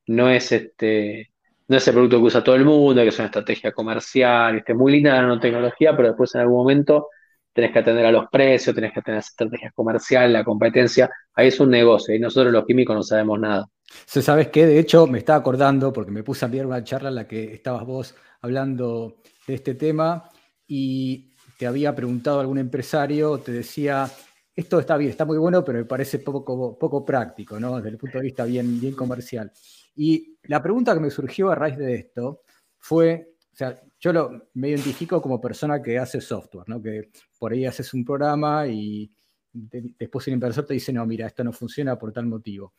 [0.07, 1.33] no es este,
[1.69, 4.75] no es el producto que usa todo el mundo, que es una estrategia comercial, este,
[4.75, 7.09] muy linda la nanotecnología, pero después en algún momento
[7.53, 11.61] tenés que atender a los precios, tenés que tener estrategias comerciales, la competencia, ahí es
[11.61, 13.67] un negocio y nosotros los químicos no sabemos nada.
[14.07, 17.15] Sabes qué, de hecho me estaba acordando, porque me puse a ver una charla en
[17.15, 20.29] la que estabas vos hablando de este tema,
[20.67, 24.11] y te había preguntado algún empresario, te decía,
[24.55, 27.77] esto está bien, está muy bueno, pero me parece poco, poco práctico, ¿no?
[27.77, 29.53] Desde el punto de vista bien, bien comercial.
[29.97, 32.43] Y la pregunta que me surgió a raíz de esto
[32.79, 36.83] fue, o sea, yo lo, me identifico como persona que hace software, ¿no?
[36.83, 39.11] Que por ahí haces un programa y
[39.53, 42.75] después el inversor te dice, no, mira, esto no funciona por tal motivo.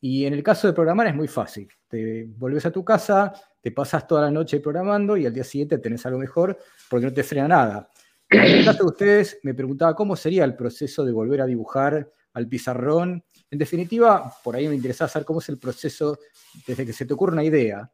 [0.00, 1.68] Y en el caso de programar es muy fácil.
[1.88, 5.78] Te volvés a tu casa, te pasas toda la noche programando y al día siguiente
[5.78, 6.58] tenés algo mejor
[6.90, 7.88] porque no te frena nada.
[8.28, 12.10] En el caso de ustedes, me preguntaba cómo sería el proceso de volver a dibujar
[12.32, 13.24] al pizarrón.
[13.52, 16.18] En definitiva, por ahí me interesaba saber cómo es el proceso
[16.66, 17.88] desde que se te ocurre una idea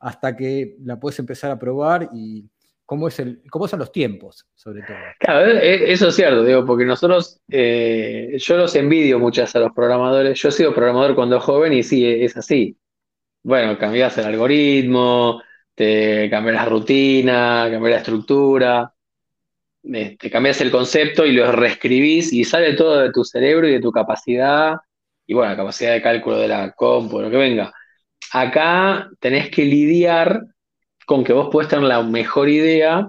[0.00, 2.44] hasta que la puedes empezar a probar y
[2.84, 4.96] cómo, es el, cómo son los tiempos, sobre todo.
[5.20, 10.38] Claro, eso es cierto, digo, porque nosotros, eh, yo los envidio muchas a los programadores.
[10.38, 12.76] Yo he sido programador cuando joven y sí, es así.
[13.42, 15.40] Bueno, cambias el algoritmo,
[15.74, 18.94] te cambias la rutina, cambias la estructura
[20.18, 23.80] te cambias el concepto y lo reescribís y sale todo de tu cerebro y de
[23.80, 24.76] tu capacidad,
[25.26, 27.72] y bueno, capacidad de cálculo de la compu, lo que venga.
[28.32, 30.44] Acá tenés que lidiar
[31.06, 33.08] con que vos puedes tener la mejor idea,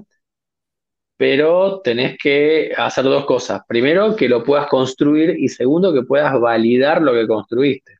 [1.17, 3.61] pero tenés que hacer dos cosas.
[3.67, 7.99] Primero, que lo puedas construir y segundo, que puedas validar lo que construiste.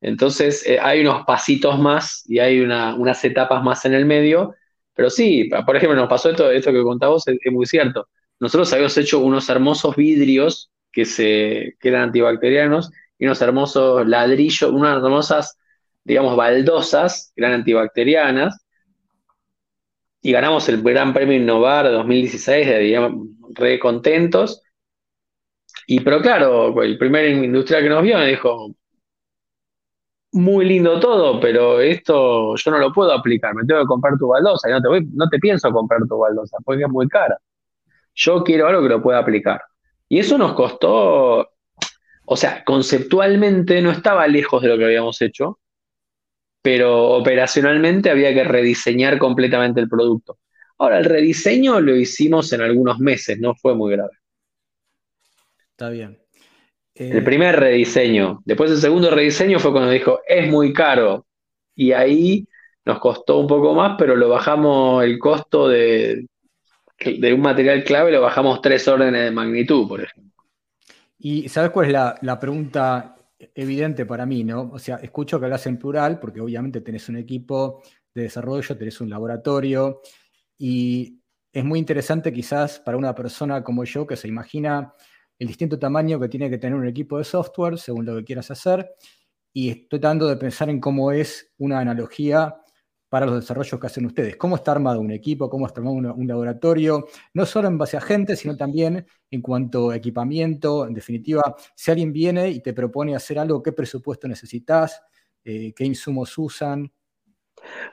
[0.00, 4.54] Entonces, eh, hay unos pasitos más y hay unas etapas más en el medio
[4.98, 8.08] pero sí, por ejemplo, nos pasó esto, esto que contabas, es, es muy cierto.
[8.40, 14.70] Nosotros habíamos hecho unos hermosos vidrios que, se, que eran antibacterianos y unos hermosos ladrillos,
[14.70, 15.58] unas hermosas,
[16.04, 18.64] digamos, baldosas que eran antibacterianas.
[20.20, 24.62] Y ganamos el Gran Premio Innovar de 2016, digamos, re contentos.
[25.86, 28.74] Y pero claro, el primer industrial que nos vio me dijo,
[30.32, 34.28] muy lindo todo, pero esto yo no lo puedo aplicar, me tengo que comprar tu
[34.28, 37.38] baldosa y no te, no te pienso comprar tu baldosa porque es muy cara.
[38.14, 39.62] Yo quiero algo que lo pueda aplicar.
[40.08, 41.50] Y eso nos costó,
[42.24, 45.58] o sea, conceptualmente no estaba lejos de lo que habíamos hecho,
[46.62, 50.38] pero operacionalmente había que rediseñar completamente el producto.
[50.78, 54.12] Ahora, el rediseño lo hicimos en algunos meses, no fue muy grave.
[55.70, 56.18] Está bien.
[56.94, 58.40] El primer rediseño.
[58.44, 61.26] Después el segundo rediseño fue cuando dijo, es muy caro.
[61.74, 62.48] Y ahí
[62.84, 66.26] nos costó un poco más, pero lo bajamos el costo de,
[66.98, 70.44] de un material clave, lo bajamos tres órdenes de magnitud, por ejemplo.
[71.18, 73.16] Y ¿sabes cuál es la, pregunta
[73.54, 74.70] evidente para mí, no?
[74.72, 77.82] O sea, escucho que hablas en plural, porque obviamente tenés un equipo
[78.14, 80.00] de desarrollo, tenés un laboratorio,
[80.56, 81.20] y
[81.52, 84.92] es muy interesante quizás para una persona como yo que se imagina
[85.38, 88.50] el distinto tamaño que tiene que tener un equipo de software según lo que quieras
[88.50, 88.90] hacer.
[89.52, 92.56] Y estoy tratando de pensar en cómo es una analogía
[93.08, 94.36] para los desarrollos que hacen ustedes.
[94.36, 95.48] ¿Cómo está armado un equipo?
[95.48, 97.06] ¿Cómo está armado un, laboratorio?
[97.32, 100.86] No solo en base a gente, sino también en cuanto a equipamiento.
[100.86, 105.00] En definitiva, si alguien viene y te propone hacer algo, ¿qué presupuesto necesitas?
[105.44, 106.92] Eh, ¿Qué insumos usan?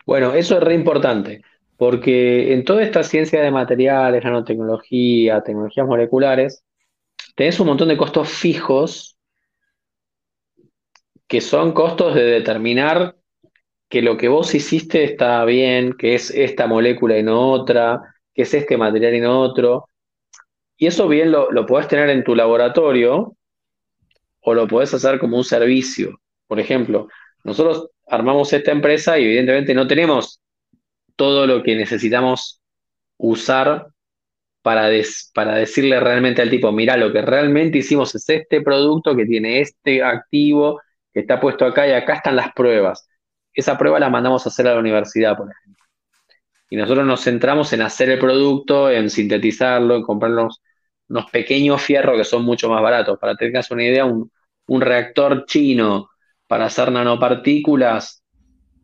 [0.05, 1.41] Bueno, eso es re importante,
[1.77, 6.63] porque en toda esta ciencia de materiales, nanotecnología, tecnologías moleculares,
[7.35, 9.17] tenés un montón de costos fijos
[11.27, 13.15] que son costos de determinar
[13.95, 18.01] que lo que vos hiciste está bien, que es esta molécula y no otra,
[18.33, 19.87] que es este material y no otro.
[20.75, 23.37] Y eso bien lo, lo podés tener en tu laboratorio
[24.41, 26.19] o lo podés hacer como un servicio.
[26.45, 27.07] Por ejemplo,
[27.45, 30.41] nosotros armamos esta empresa y evidentemente no tenemos
[31.15, 32.59] todo lo que necesitamos
[33.15, 33.87] usar
[34.61, 34.89] para,
[35.33, 39.61] para decirle realmente al tipo, mira, lo que realmente hicimos es este producto que tiene
[39.61, 40.81] este activo,
[41.13, 43.07] que está puesto acá y acá están las pruebas.
[43.55, 45.83] Esa prueba la mandamos a hacer a la universidad, por ejemplo.
[46.69, 50.61] Y nosotros nos centramos en hacer el producto, en sintetizarlo, en comprarnos
[51.07, 53.17] unos pequeños fierros que son mucho más baratos.
[53.19, 54.31] Para que tengas una idea, un,
[54.67, 56.09] un reactor chino
[56.47, 58.23] para hacer nanopartículas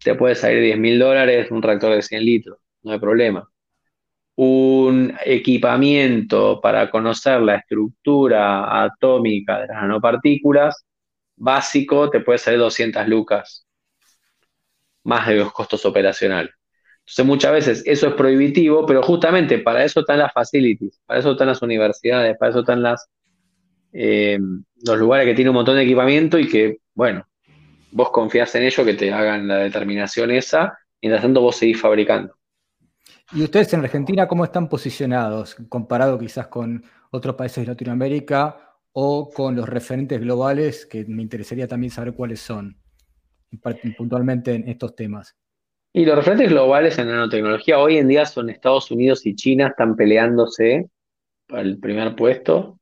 [0.03, 3.51] te puede salir 10 mil dólares, un reactor de 100 litros, no hay problema
[4.35, 10.85] un equipamiento para conocer la estructura atómica de las nanopartículas
[11.35, 13.67] básico te puede salir 200 lucas,
[15.03, 16.51] más de los costos operacionales.
[17.01, 21.31] Entonces muchas veces eso es prohibitivo, pero justamente para eso están las facilities, para eso
[21.31, 23.09] están las universidades, para eso están las,
[23.91, 24.39] eh,
[24.85, 27.25] los lugares que tienen un montón de equipamiento y que, bueno,
[27.91, 32.35] vos confías en ellos que te hagan la determinación esa, mientras tanto vos seguís fabricando.
[33.33, 39.29] ¿Y ustedes en Argentina cómo están posicionados comparado quizás con otros países de Latinoamérica o
[39.29, 42.80] con los referentes globales que me interesaría también saber cuáles son
[43.97, 45.35] puntualmente en estos temas?
[45.93, 49.95] Y los referentes globales en nanotecnología hoy en día son Estados Unidos y China, están
[49.95, 50.89] peleándose
[51.47, 52.79] para el primer puesto.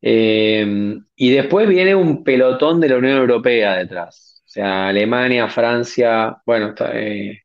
[0.00, 4.42] Eh, y después viene un pelotón de la Unión Europea detrás.
[4.44, 7.40] O sea, Alemania, Francia, bueno, eh,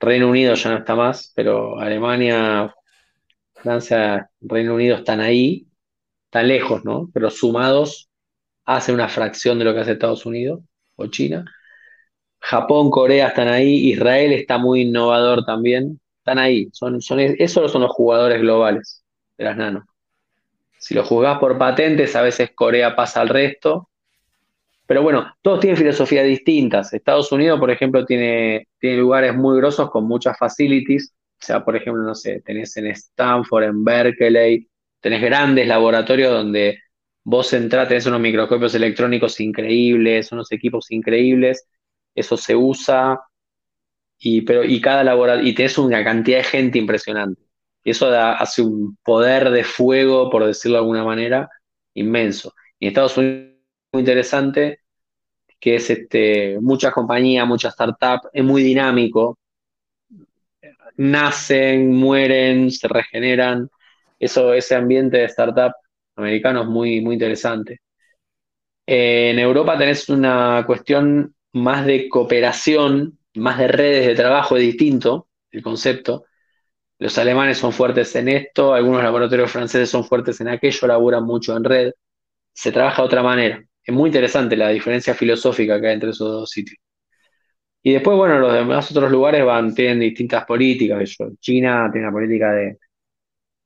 [0.00, 2.74] Reino Unido ya no está más, pero Alemania,
[3.54, 5.68] Francia, Reino Unido están ahí,
[6.24, 7.10] están lejos, ¿no?
[7.14, 8.10] Pero sumados
[8.64, 10.60] hacen una fracción de lo que hace Estados Unidos
[10.98, 11.44] o China.
[12.40, 17.82] Japón, Corea están ahí, Israel está muy innovador también, están ahí, son, son, esos son
[17.82, 19.04] los jugadores globales
[19.36, 19.86] de las nano.
[20.78, 23.88] Si lo juzgás por patentes, a veces Corea pasa al resto,
[24.86, 26.94] pero bueno, todos tienen filosofías distintas.
[26.94, 31.12] Estados Unidos, por ejemplo, tiene, tiene lugares muy grosos con muchas facilities.
[31.40, 34.66] O sea, por ejemplo, no sé, tenés en Stanford, en Berkeley,
[35.00, 36.78] tenés grandes laboratorios donde
[37.28, 41.68] vos entrás, tenés unos microscopios electrónicos increíbles, unos equipos increíbles,
[42.14, 43.20] eso se usa,
[44.18, 47.42] y, pero, y cada laboratorio, y tenés una cantidad de gente impresionante.
[47.84, 51.50] Y eso da, hace un poder de fuego, por decirlo de alguna manera,
[51.92, 52.54] inmenso.
[52.78, 53.56] Y en Estados Unidos
[53.92, 54.80] muy interesante,
[55.60, 59.38] que es este, muchas compañías, muchas startups, es muy dinámico.
[60.96, 63.68] Nacen, mueren, se regeneran.
[64.18, 65.72] Eso, ese ambiente de startup
[66.18, 67.80] americano es muy, muy interesante.
[68.86, 75.28] en Europa tenés una cuestión más de cooperación, más de redes de trabajo, es distinto
[75.50, 76.24] el concepto.
[76.98, 81.56] Los alemanes son fuertes en esto, algunos laboratorios franceses son fuertes en aquello, laburan mucho
[81.56, 81.92] en red.
[82.52, 83.64] Se trabaja de otra manera.
[83.84, 86.78] Es muy interesante la diferencia filosófica que hay entre esos dos sitios.
[87.82, 91.16] Y después, bueno, los demás otros lugares van, tienen distintas políticas.
[91.40, 92.78] China tiene una política de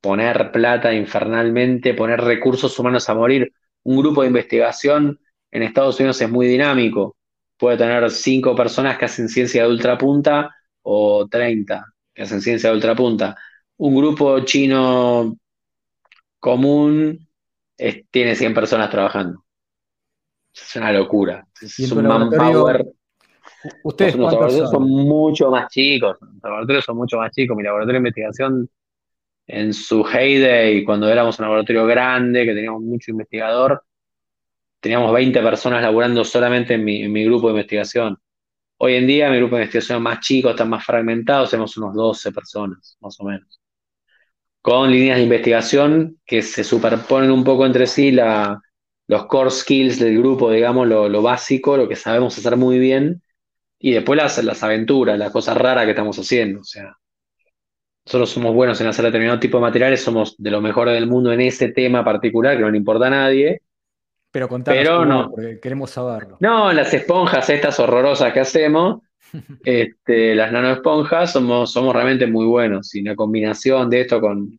[0.03, 3.50] poner plata infernalmente, poner recursos humanos a morir.
[3.84, 5.18] Un grupo de investigación
[5.50, 7.16] en Estados Unidos es muy dinámico
[7.62, 10.50] puede tener cinco personas que hacen ciencia de ultrapunta
[10.82, 13.36] o 30 que hacen ciencia de ultrapunta.
[13.76, 15.36] Un grupo chino
[16.40, 17.24] común
[18.11, 19.44] tiene 100 personas trabajando.
[20.53, 21.46] Es una locura.
[21.61, 22.84] Es un manpower.
[23.84, 26.16] Ustedes los laboratorios son mucho más chicos.
[26.20, 27.57] Los laboratorios son mucho más chicos.
[27.57, 28.68] Mi laboratorio de investigación
[29.47, 33.82] en su heyday, cuando éramos un laboratorio grande, que teníamos mucho investigador,
[34.80, 38.18] teníamos 20 personas laburando solamente en mi, grupo de investigación.
[38.78, 41.95] Hoy en día mi grupo de investigación es más chico, está más fragmentado, somos unos
[41.95, 43.61] 12 personas, más o menos.
[44.61, 50.18] Con líneas de investigación que se superponen un poco entre sí los core skills del
[50.18, 53.22] grupo, digamos, lo, básico, lo que sabemos hacer muy bien,
[53.78, 56.61] y después las, las aventuras, las cosas raras que estamos haciendo.
[56.61, 56.97] O sea,
[58.05, 61.32] nosotros somos buenos en hacer determinado tipo de materiales, somos de los mejores del mundo
[61.32, 63.61] en ese tema particular que no le importa a nadie,
[64.32, 65.30] pero contanos no.
[65.30, 66.38] porque queremos saberlo.
[66.40, 69.03] No, las esponjas estas horrorosas que hacemos,
[69.64, 72.94] este, las nanoesponjas, somos, somos realmente muy buenos.
[72.94, 74.59] Y una combinación de esto con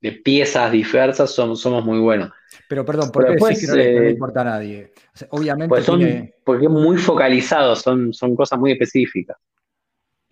[0.00, 2.32] de piezas diversas somos, somos muy buenos.
[2.68, 4.92] Pero perdón, ¿por qué decís que no, le, eh, importa a nadie?
[5.30, 5.86] obviamente pues
[6.44, 9.36] porque es muy focalizado, son, son cosas muy específicas.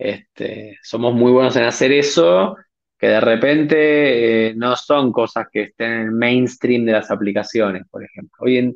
[0.03, 2.57] Este, somos muy buenos en hacer eso,
[2.97, 7.83] que de repente eh, no son cosas que estén en el mainstream de las aplicaciones,
[7.87, 8.35] por ejemplo.
[8.39, 8.75] Hoy en,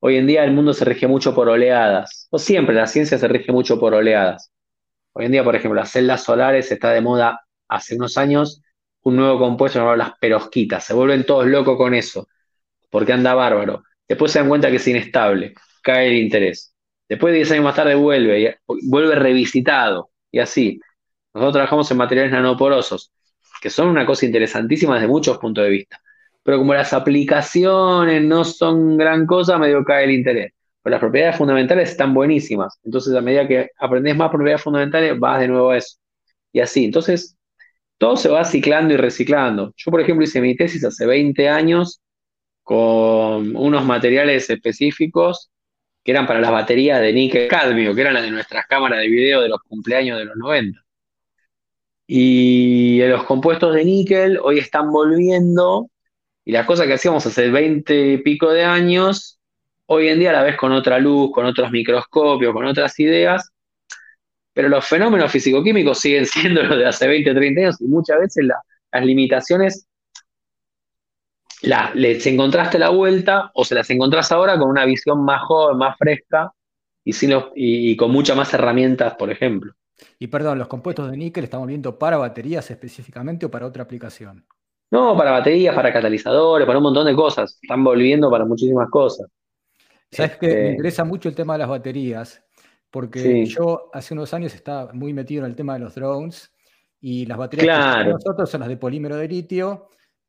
[0.00, 3.28] hoy en día el mundo se rige mucho por oleadas, o siempre la ciencia se
[3.28, 4.50] rige mucho por oleadas.
[5.12, 8.60] Hoy en día, por ejemplo, las celdas solares está de moda hace unos años
[9.02, 10.84] un nuevo compuesto llamado las perosquitas.
[10.84, 12.26] Se vuelven todos locos con eso,
[12.90, 13.84] porque anda bárbaro.
[14.08, 16.74] Después se dan cuenta que es inestable, cae el interés.
[17.08, 20.80] Después de 10 años más tarde vuelve, vuelve revisitado, y así.
[21.34, 23.12] Nosotros trabajamos en materiales nanoporosos
[23.60, 26.00] que son una cosa interesantísima desde muchos puntos de vista.
[26.42, 30.52] Pero como las aplicaciones no son gran cosa, medio cae el interés.
[30.82, 32.78] Pero las propiedades fundamentales están buenísimas.
[32.84, 35.98] Entonces, a medida que aprendes más propiedades fundamentales, vas de nuevo a eso.
[36.52, 36.84] Y así.
[36.84, 37.36] Entonces,
[37.98, 39.72] todo se va ciclando y reciclando.
[39.76, 42.00] Yo, por ejemplo, hice mi tesis hace 20 años
[42.62, 45.50] con unos materiales específicos
[46.08, 49.08] que eran para las baterías de níquel cadmio, que eran las de nuestras cámaras de
[49.08, 50.82] video de los cumpleaños de los 90.
[52.06, 55.90] Y los compuestos de níquel hoy están volviendo
[56.46, 59.38] y las cosas que hacíamos hace 20 y pico de años,
[59.84, 63.50] hoy en día la ves con otra luz, con otros microscopios, con otras ideas,
[64.54, 68.18] pero los fenómenos físico-químicos siguen siendo los de hace 20 o 30 años y muchas
[68.18, 69.86] veces las limitaciones
[71.62, 75.96] les encontraste la vuelta o se las encontrás ahora con una visión más joven, más
[75.96, 76.52] fresca
[77.04, 79.72] y, sin y con muchas más herramientas, por ejemplo.
[80.18, 84.46] Y perdón, los compuestos de níquel estamos viendo para baterías específicamente o para otra aplicación.
[84.90, 87.58] No, para baterías, para catalizadores, para un montón de cosas.
[87.60, 89.28] Están volviendo para muchísimas cosas.
[90.10, 92.42] Sabes que me este interesa mucho el tema de las baterías,
[92.90, 96.50] porque yo hace unos años estaba muy metido en el tema de los drones
[97.00, 99.88] y las baterías que nosotros son las de polímero de litio,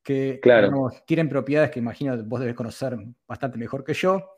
[0.09, 0.89] que Claro.
[1.05, 2.97] tienen propiedades que imagino vos debes conocer
[3.27, 4.31] bastante mejor que yo.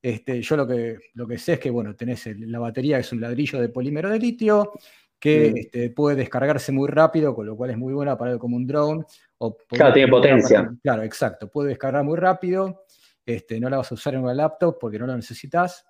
[0.00, 3.12] Este, yo lo que, lo que sé es que, bueno, tenés la batería, que es
[3.12, 4.72] un ladrillo de polímero de litio,
[5.18, 5.56] que Mm.
[5.56, 8.66] este, puede descargarse muy rápido, con lo cual es muy buena para algo como un
[8.66, 9.04] drone.
[9.38, 10.70] O Claro, tiene potencia.
[10.82, 11.48] Claro, exacto.
[11.50, 12.84] Puede descargar muy rápido.
[13.24, 15.84] Este, no la vas a usar en una laptop porque no la necesitas.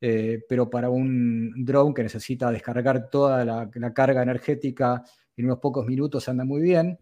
[0.00, 5.02] eh, pero para un drone que necesita descargar toda la, la carga energética
[5.36, 6.98] en unos pocos minutos anda muy bien.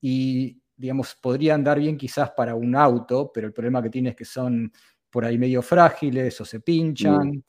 [0.00, 4.16] Y, digamos, podría andar bien quizás para un auto, pero el problema que tiene es
[4.16, 4.72] que son
[5.10, 7.42] por ahí medio frágiles o se pinchan.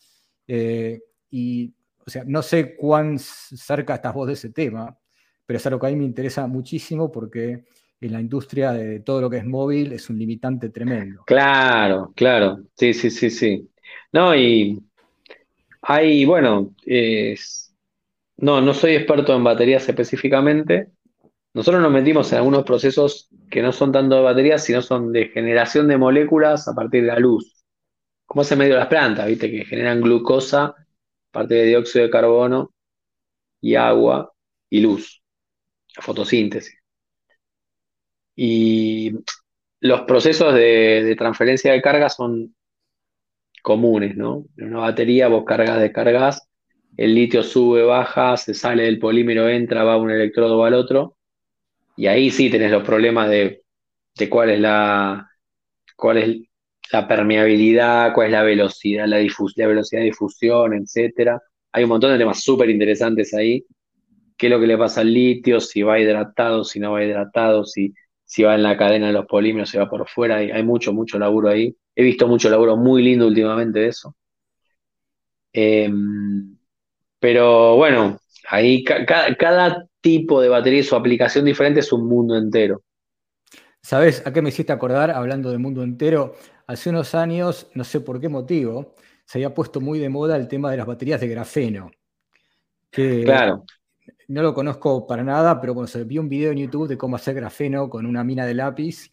[0.47, 0.99] eh,
[1.31, 1.73] y,
[2.05, 4.97] o sea, no sé cuán cerca estás vos de ese tema,
[5.45, 7.65] pero es algo que a mí me interesa muchísimo porque
[8.01, 11.25] en la industria de todo lo que es móvil es un limitante tremendo.
[11.25, 12.63] Claro, claro.
[12.75, 13.69] Sí, sí, sí, sí.
[14.13, 14.79] No, y
[15.81, 17.73] hay, bueno, es-
[18.37, 20.91] no, no soy experto en baterías específicamente.
[21.53, 25.29] Nosotros nos metimos en algunos procesos que no son tanto de baterías, sino son de
[25.29, 27.63] generación de moléculas a partir de la luz.
[28.25, 29.49] Como es en medio las plantas, ¿viste?
[29.49, 30.75] Que generan glucosa a
[31.31, 32.73] partir de dióxido de carbono
[33.61, 34.31] y agua
[34.69, 35.23] y luz,
[35.99, 36.77] fotosíntesis.
[38.35, 39.13] Y
[39.79, 42.55] los procesos de, transferencia de carga son
[43.61, 44.45] comunes, ¿no?
[44.57, 46.47] En una batería vos cargas, descargas,
[46.95, 51.16] el litio sube, baja, se sale del polímero, entra, va un electrodo, al otro,
[51.97, 53.63] y ahí sí tenés los problemas de,
[54.17, 55.29] de cuál es la,
[55.97, 56.37] cuál es
[56.91, 61.41] la permeabilidad, cuál es la velocidad, la, la velocidad de difusión, etcétera.
[61.73, 63.65] Hay un montón de temas súper interesantes ahí.
[64.37, 65.59] ¿Qué es lo que le pasa al litio?
[65.59, 67.93] Si va hidratado, si no va hidratado, si,
[68.25, 70.37] si va en la cadena de los polímeros, si va por fuera.
[70.37, 71.75] Hay, hay mucho, mucho laburo ahí.
[71.95, 74.15] He visto mucho laburo muy lindo últimamente de eso.
[75.53, 75.89] Eh,
[77.19, 78.19] pero bueno,
[78.49, 82.81] ahí ca- ca- cada tipo de batería y su aplicación diferente es un mundo entero.
[83.81, 86.35] ¿Sabes a qué me hiciste acordar hablando del mundo entero?
[86.65, 88.95] Hace unos años, no sé por qué motivo,
[89.25, 91.91] se había puesto muy de moda el tema de las baterías de grafeno.
[92.91, 93.65] Que Claro,
[94.27, 97.15] no lo conozco para nada, pero cuando se vi un video en YouTube de cómo
[97.15, 99.03] hacer grafeno con una mina de lápiz.
[99.03, 99.11] sí,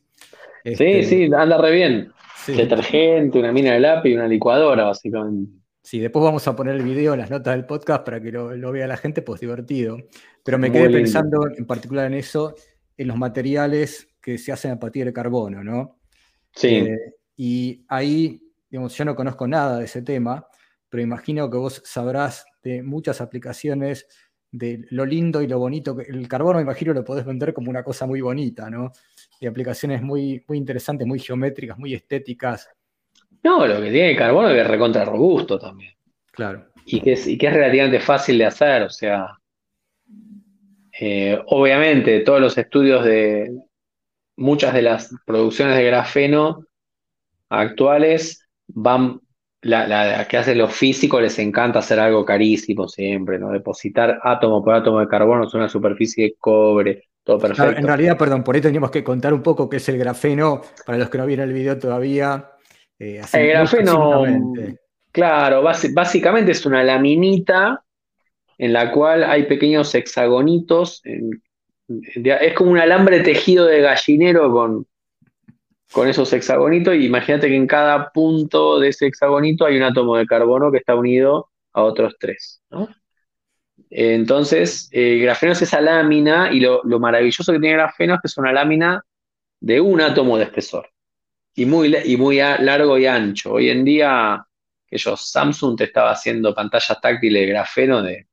[0.65, 2.13] este, sí, anda re bien.
[2.37, 5.64] sí, Detergente, una mina de lápiz y una licuadora, básicamente.
[5.85, 8.57] Sí, después vamos a poner el video en las notas del podcast para que lo,
[8.57, 9.99] lo vea la gente, pues divertido.
[10.43, 10.99] Pero me Muy quedé lindo.
[10.99, 12.55] pensando en particular en eso,
[12.97, 16.01] en los materiales que se hacen a partir de carbono, ¿no?
[16.55, 20.47] Sí, Eh, y ahí, digamos, yo no conozco nada de ese tema,
[20.89, 24.07] pero imagino que vos sabrás de muchas aplicaciones
[24.53, 25.97] de lo lindo y lo bonito.
[25.97, 28.93] que El carbono, me imagino, lo podés vender como una cosa muy bonita, ¿no?
[29.41, 32.69] Y aplicaciones muy, muy interesantes, muy geométricas, muy estéticas.
[33.45, 35.93] No, lo que tiene el carbono es que es recontra robusto también.
[36.33, 36.67] Claro.
[36.87, 39.39] Y que es, y que es relativamente fácil de hacer, o sea,
[40.99, 43.53] eh, obviamente todos los estudios de
[44.37, 46.67] muchas de las producciones de grafeno
[47.49, 49.21] actuales van,
[49.63, 53.51] la, la que hacen los físicos les encanta hacer algo carísimo siempre, ¿no?
[53.51, 57.81] Depositar átomo por átomo de carbono sobre una superficie de cobre, todo Claro, perfecto.
[57.81, 60.99] en realidad, perdón, por ahí teníamos que contar un poco qué es el grafeno, para
[60.99, 62.51] los que no vieron el video todavía.
[62.99, 64.25] Eh, así El muy grafeno,
[65.13, 65.63] claro,
[65.95, 67.85] básicamente es una laminita
[68.59, 71.01] en la cual hay pequeños hexagonitos.
[71.05, 71.43] en-
[71.89, 74.87] de- es como un alambre tejido de gallinero con,
[75.93, 76.95] con esos hexagonitos.
[76.95, 80.79] Y imagínate que en cada punto de ese hexagonito hay un átomo de carbono que
[80.79, 82.89] está unido a otros tres, ¿no?
[83.91, 88.21] Entonces, el grafeno es esa lámina y lo, lo maravilloso que tiene el grafeno es
[88.21, 89.05] que es una lámina
[89.61, 90.89] de un átomo de espesor
[91.55, 93.53] y muy, y muy a- largo y ancho.
[93.55, 94.45] Hoy en día,
[94.87, 98.27] que yo, Samsung te estaba haciendo pantallas táctiles de grafeno de,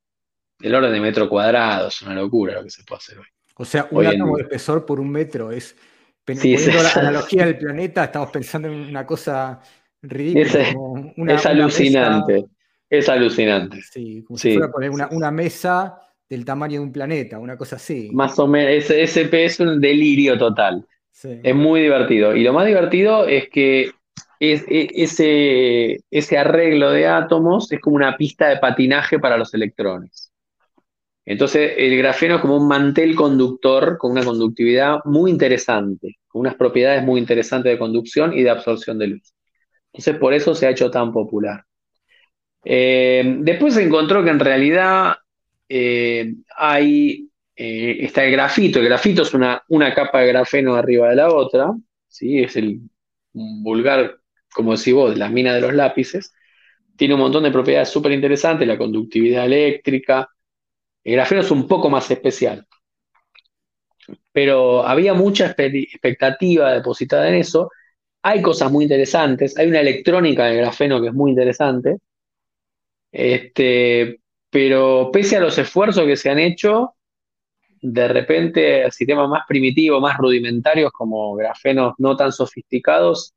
[0.59, 3.25] del orden de metro cuadrado, es una locura lo que se puede hacer hoy.
[3.55, 5.75] O sea, un átomo de espesor por un metro es.
[6.35, 9.59] Sí, es- la analogía del planeta, estamos pensando en una cosa
[10.01, 10.45] ridícula.
[10.45, 12.45] Es- como una- es una alucinante,
[12.89, 13.81] es alucinante.
[13.81, 14.57] sí, como si Sí.
[14.57, 15.99] fuera poner una, una mesa
[16.29, 18.09] del tamaño de un planeta, una cosa así.
[18.13, 20.85] Más o menos, ese, ese es un delirio total.
[21.43, 22.35] Es muy divertido.
[22.35, 23.91] Y lo más divertido es que
[24.39, 30.31] e- ese, ese arreglo de átomos es como una pista de patinaje para los electrones.
[31.25, 36.55] Entonces, el grafeno es como un mantel conductor con una conductividad muy interesante, con unas
[36.55, 39.33] propiedades muy interesantes de conducción y de absorción de luz.
[39.93, 41.65] Entonces, por eso se ha hecho tan popular.
[42.63, 45.15] Eh, después se encontró que en realidad
[45.67, 47.29] eh, hay,
[47.63, 48.79] eh, está el grafito.
[48.79, 51.71] El grafito es una, una capa de grafeno arriba de la otra,
[52.07, 52.39] ¿sí?
[52.43, 52.81] Es el
[53.33, 54.19] vulgar,
[54.53, 56.33] como decís vos, de las minas de los lápices.
[56.97, 60.29] Tiene un montón de propiedades súper interesantes, la conductividad eléctrica.
[61.03, 62.67] El grafeno es un poco más especial.
[64.31, 67.69] pero había mucha expectativa depositada en eso.
[68.23, 71.97] Hay cosas muy interesantes, hay una electrónica del grafeno que es muy interesante,
[73.11, 76.95] este, pero pese a los esfuerzos que se han hecho,
[77.81, 83.33] de repente sistemas más primitivos, más rudimentarios como grafenos no tan sofisticados,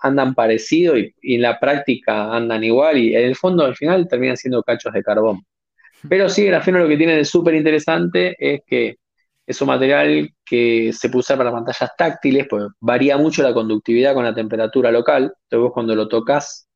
[0.00, 4.36] andan parecido y, en la práctica andan igual y en el fondo al final terminan
[4.36, 5.44] siendo cachos de carbón.
[6.08, 8.96] Pero sí, grafeno lo que tiene de súper interesante es que
[9.46, 14.14] es un material que se puede usar para pantallas táctiles, pues varía mucho la conductividad
[14.14, 15.24] con la temperatura local.
[15.24, 16.68] Entonces vos cuando lo tocas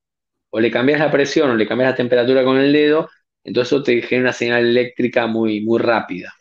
[0.51, 3.09] o le cambias la presión o le cambias la temperatura con el dedo,
[3.45, 6.35] entonces eso te genera una señal eléctrica muy, muy rápida.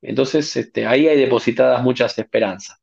[0.00, 2.78] Entonces este, ahí hay depositadas muchas esperanzas.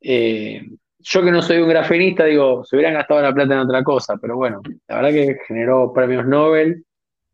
[0.00, 0.62] Eh,
[0.98, 4.16] yo que no soy un grafenista, digo, se hubieran gastado la plata en otra cosa,
[4.16, 6.84] pero bueno, la verdad que generó premios Nobel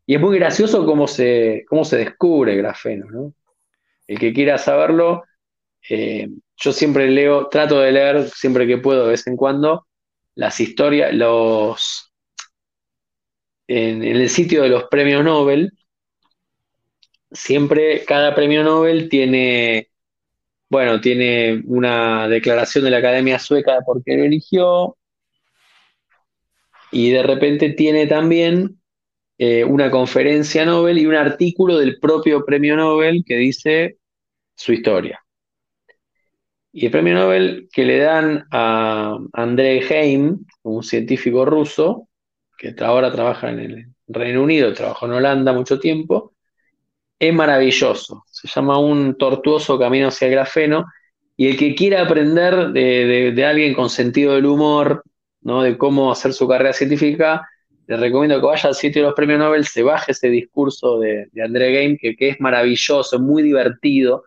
[0.05, 3.33] y es muy gracioso cómo se, cómo se descubre el grafeno, ¿no?
[4.05, 5.23] El que quiera saberlo,
[5.89, 9.87] eh, yo siempre leo, trato de leer siempre que puedo, de vez en cuando,
[10.35, 12.11] las historias, los...
[13.65, 15.71] En el sitio de los premios Nobel,
[17.33, 19.89] siempre cada premio Nobel tiene
[20.73, 24.97] bueno, tiene una declaración de la Academia Sueca de por qué lo eligió.
[26.91, 28.81] Y de repente tiene también
[29.37, 33.97] eh, una conferencia Nobel y un artículo del propio premio Nobel que dice
[34.55, 35.23] su historia.
[36.71, 42.09] Y el premio Nobel que le dan a André Heim, un científico ruso,
[42.57, 46.33] que ahora trabaja en el Reino Unido, trabajó en Holanda mucho tiempo,
[47.27, 48.23] es maravilloso.
[48.29, 50.85] Se llama Un tortuoso camino hacia el grafeno.
[51.35, 55.03] Y el que quiera aprender de, alguien con sentido del humor,
[55.41, 55.63] ¿no?
[55.63, 57.47] de cómo hacer su carrera científica,
[57.87, 61.27] le recomiendo que vaya al sitio de los premios Nobel, se baje ese discurso de,
[61.43, 64.23] André Game, que, es maravilloso, muy divertido.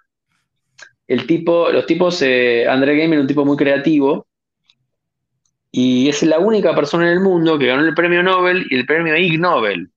[1.07, 4.26] El tipo, los tipos, eh, André Game es un tipo muy creativo,
[5.70, 8.86] y es la única persona en el mundo que ganó el premio Nobel y el
[8.86, 9.90] premio Ig Nobel.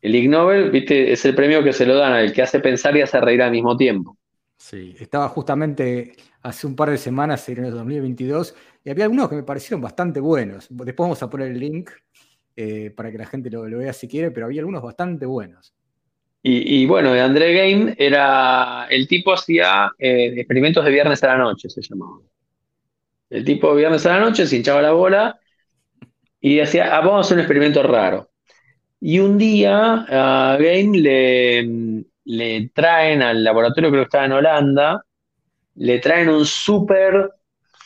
[0.00, 2.96] El Ig Nobel, viste, es el premio que se lo dan al que hace pensar
[2.96, 4.16] y hace reír al mismo tiempo.
[4.56, 9.36] Sí, estaba justamente hace un par de semanas en el 2022 y había algunos que
[9.36, 10.66] me parecieron bastante buenos.
[10.70, 11.90] Después vamos a poner el link
[12.56, 15.74] eh, para que la gente lo, vea si quiere, pero había algunos bastante buenos.
[16.42, 21.68] Y, bueno, André Game era, el tipo hacía eh, experimentos de viernes a la noche,
[21.68, 22.18] se llamaba.
[23.28, 25.38] El tipo de viernes a la noche se hinchaba la bola
[26.40, 28.29] y decía, ah, vamos a hacer un experimento raro.
[29.00, 30.98] Y un día a Game
[32.24, 35.04] le, traen al laboratorio, creo que estaba en Holanda,
[35.76, 37.30] le traen un súper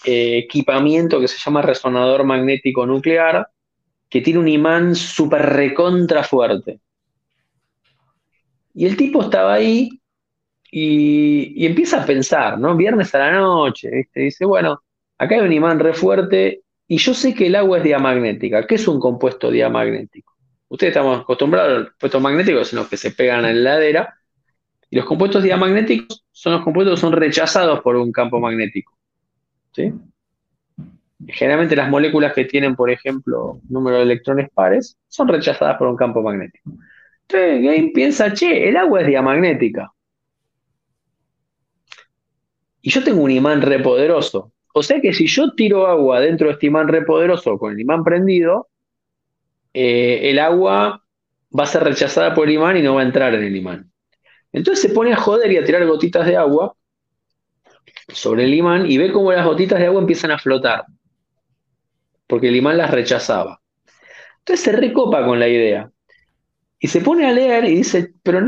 [0.04, 3.48] eh, equipamiento que se llama resonador magnético nuclear,
[4.08, 6.80] que tiene un imán súper recontra fuerte.
[8.74, 9.88] Y el tipo estaba ahí
[10.70, 12.76] y, empieza a pensar, ¿no?
[12.76, 14.82] Viernes a la noche, Dice, bueno,
[15.16, 18.66] acá hay un imán re fuerte y yo sé que el agua es diamagnética.
[18.66, 20.33] ¿Qué es un compuesto diamagnético?
[20.74, 24.18] Ustedes estamos acostumbrados a los compuestos magnéticos los que se pegan en la heladera.
[24.90, 28.98] Y los compuestos diamagnéticos son los compuestos que son rechazados por un campo magnético.
[29.70, 29.92] ¿sí?
[31.28, 35.94] Generalmente las moléculas que tienen, por ejemplo, número de electrones pares, son rechazadas por un
[35.94, 36.72] campo magnético.
[37.28, 39.92] Entonces Game piensa, che, el agua es diamagnética.
[42.82, 44.50] Y yo tengo un imán repoderoso.
[44.74, 48.02] O sea que si yo tiro agua dentro de este imán repoderoso con el imán
[48.02, 48.70] prendido,
[49.74, 51.04] eh, el agua
[51.56, 53.90] va a ser rechazada por el imán y no va a entrar en el imán.
[54.52, 56.76] Entonces se pone a joder y a tirar gotitas de agua
[58.08, 60.84] sobre el imán y ve cómo las gotitas de agua empiezan a flotar,
[62.26, 63.60] porque el imán las rechazaba.
[64.38, 65.90] Entonces se recopa con la idea
[66.78, 68.40] y se pone a leer y dice, pero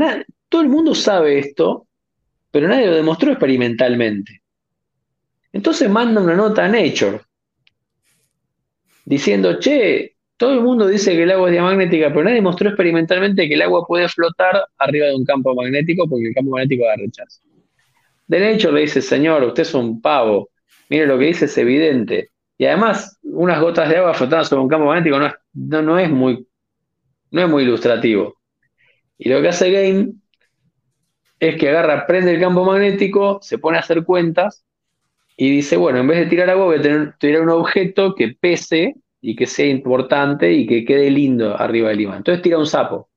[0.47, 1.87] todo el mundo sabe esto,
[2.51, 4.43] pero nadie lo demostró experimentalmente.
[5.51, 7.21] Entonces manda una nota a Nature
[9.05, 13.47] diciendo, che, todo el mundo dice que el agua es diamagnética, pero nadie demostró experimentalmente
[13.47, 16.95] que el agua puede flotar arriba de un campo magnético porque el campo magnético da
[16.95, 17.41] rechazo.
[18.27, 20.49] De hecho le dice, señor, usted es un pavo.
[20.89, 22.29] Mire, lo que dice es evidente.
[22.57, 26.09] Y además, unas gotas de agua flotando sobre un campo magnético no es, no, es,
[26.09, 26.47] muy,
[27.31, 28.35] no es muy ilustrativo.
[29.17, 30.13] Y lo que hace Game
[31.39, 34.63] es que agarra, prende el campo magnético, se pone a hacer cuentas
[35.35, 38.35] y dice, bueno, en vez de tirar agua voy a tener, tirar un objeto que
[38.39, 42.17] pese y que sea importante y que quede lindo arriba del imán.
[42.17, 43.09] Entonces tira un sapo.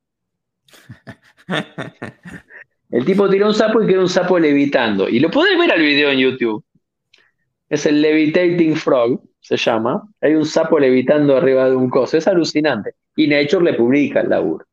[2.90, 5.08] El tipo tira un sapo y queda un sapo levitando.
[5.08, 6.64] Y lo podés ver al video en YouTube.
[7.68, 10.02] Es el Levitating Frog, se llama.
[10.20, 12.16] Hay un sapo levitando arriba de un coso.
[12.16, 12.94] Es alucinante.
[13.14, 14.66] Y Nature le publica el laburo.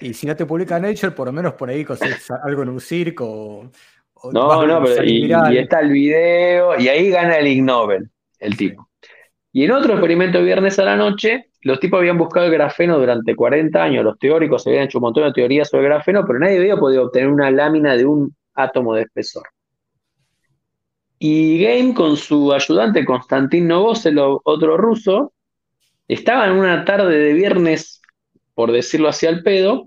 [0.00, 2.80] Y si no te publica Nature, por lo menos por ahí conseguís algo en un
[2.80, 3.70] circo.
[4.32, 8.08] no, no, pero y, está el video, y ahí gana el Ig Nobel,
[8.38, 8.88] el tipo.
[9.54, 13.36] Y en otro experimento viernes a la noche, los tipos habían buscado el grafeno durante
[13.36, 16.58] 40 años, los teóricos habían hecho un montón de teorías sobre el grafeno, pero nadie
[16.58, 19.44] había podido obtener una lámina de un átomo de espesor.
[21.20, 25.32] Y Game con su ayudante Konstantin Novosel, otro ruso,
[26.08, 28.02] estaban una tarde de viernes,
[28.54, 29.86] por decirlo así al pedo,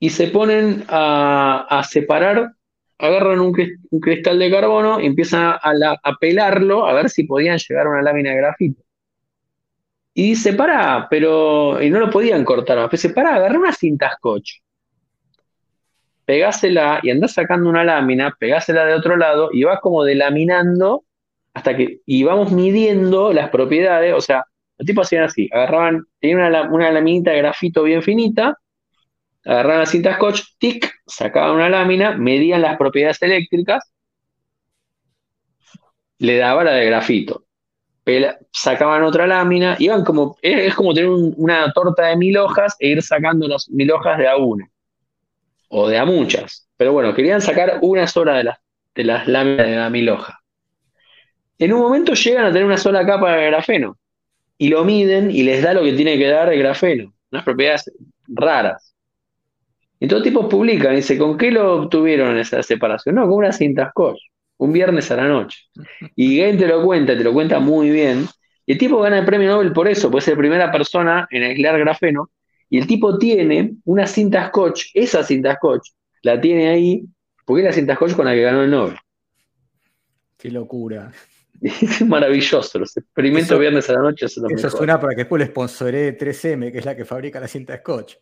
[0.00, 2.54] y se ponen a, separar,
[2.98, 7.90] agarran un, cristal de carbono y empiezan a, pelarlo a ver si podían llegar a
[7.90, 8.82] una lámina de grafito.
[10.14, 11.80] Y dice, pará, pero.
[11.80, 12.90] Y no lo podían cortar.
[12.90, 14.54] Dice, pará, agarra una cinta scotch.
[16.24, 21.04] Pegásela y andás sacando una lámina, pegásela de otro lado y vas como delaminando
[21.54, 22.00] hasta que.
[22.04, 24.12] Y vamos midiendo las propiedades.
[24.12, 24.44] O sea,
[24.76, 28.58] los tipos hacían así: agarraban, tenían una, una laminita de grafito bien finita,
[29.44, 33.92] agarraban la cinta scotch, tic, sacaban una lámina, medían las propiedades eléctricas,
[36.18, 37.48] le daba la de grafito
[38.52, 43.02] sacaban otra lámina, iban como, es, como tener una torta de mil hojas e ir
[43.02, 44.68] sacando las mil hojas de a una,
[45.68, 48.58] o de a muchas, pero bueno, querían sacar una sola de las,
[48.94, 50.36] de las láminas de la mil hojas.
[51.58, 53.98] En un momento llegan a tener una sola capa de grafeno,
[54.56, 57.92] y lo miden y les da lo que tiene que dar el grafeno, unas propiedades
[58.26, 58.94] raras.
[60.00, 63.16] Y todo tipo publican, dice, ¿con qué lo obtuvieron esa separación?
[63.16, 64.20] No, con una cinta scotch
[64.58, 65.64] un viernes a la noche.
[66.14, 68.26] Y Game te lo cuenta, te lo cuenta muy bien.
[68.66, 71.44] Y el tipo gana el premio Nobel por eso, pues es la primera persona en
[71.44, 72.30] aislar grafeno.
[72.68, 75.90] Y el tipo tiene una cinta scotch, esa cinta scotch,
[76.22, 77.04] la tiene ahí,
[77.46, 78.96] porque es la cinta scotch con la que ganó el Nobel.
[80.36, 81.10] Qué locura.
[81.60, 84.26] Es maravilloso, los experimentos viernes a la noche.
[84.26, 87.76] Eso suena para que después le sponsoree 3M, que es la que fabrica la cinta
[87.78, 88.14] scotch.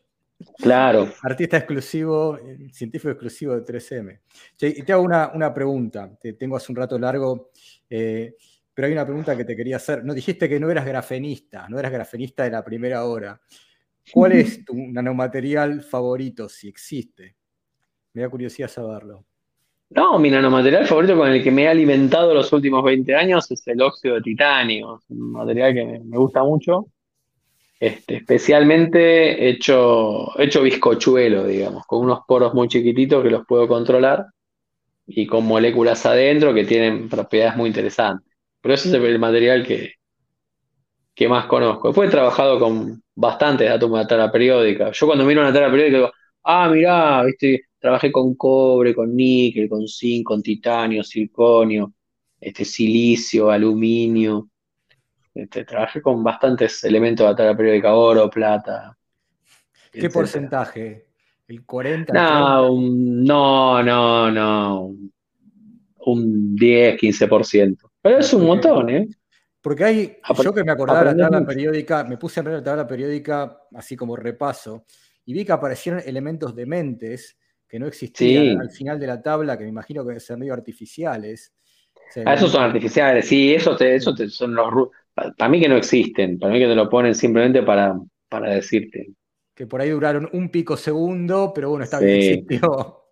[0.59, 1.09] Claro.
[1.23, 2.39] Artista exclusivo,
[2.71, 4.21] científico exclusivo de 3M.
[4.61, 7.51] y te hago una, pregunta, te tengo hace un rato largo,
[7.89, 8.35] eh,
[8.75, 10.05] pero hay una pregunta que te quería hacer.
[10.05, 13.41] No dijiste que no eras grafenista, no eras grafenista de la primera hora.
[14.13, 17.37] ¿Cuál es tu nanomaterial favorito, si existe?
[18.13, 19.25] Me da curiosidad saberlo.
[19.91, 23.67] No, mi nanomaterial favorito con el que me he alimentado los últimos 20 años es
[23.69, 24.99] el óxido de titanio.
[24.99, 26.87] Es un material que me gusta mucho.
[27.79, 34.27] Este, especialmente hecho, hecho bizcochuelo, digamos, con unos poros muy chiquititos que los puedo controlar
[35.07, 38.35] y con moléculas adentro que tienen propiedades muy interesantes.
[38.61, 39.95] Pero ese es el material que,
[41.15, 41.89] que más conozco.
[41.89, 44.91] Después he trabajado con bastantes átomos de tabla periódica.
[44.93, 46.13] Yo cuando miro una tabla periódica digo,
[46.45, 47.67] ah, mirá, ¿viste?
[47.79, 51.93] trabajé con cobre, con níquel, con zinc, con titanio, circonio,
[52.41, 54.49] este, silicio, aluminio.
[55.37, 58.97] Este, trabajé con bastantes elementos de la tabla periódica, oro, plata.
[59.93, 61.09] ¿Qué porcentaje?
[61.47, 62.11] ¿El 40?
[62.11, 64.97] No, no, no, no.
[66.07, 67.77] Un 10, 15%.
[68.01, 69.09] Pero es un montón, ¿eh?
[69.61, 72.63] Porque hay, yo que me acordaba de la tabla periódica, me puse a ver la
[72.63, 74.87] tabla periódica así como repaso,
[75.27, 77.37] y vi que aparecieron elementos dementes
[77.69, 80.55] que no existían al final de la tabla, que me imagino que deben ser medio
[80.55, 81.53] artificiales.
[82.25, 86.53] Ah, esos son artificiales, sí, esos, eso son los para mí que no existen, para
[86.53, 89.09] mí que te lo ponen simplemente para, para decirte.
[89.55, 93.05] Que por ahí duraron un pico segundo, pero bueno, está bien, existió.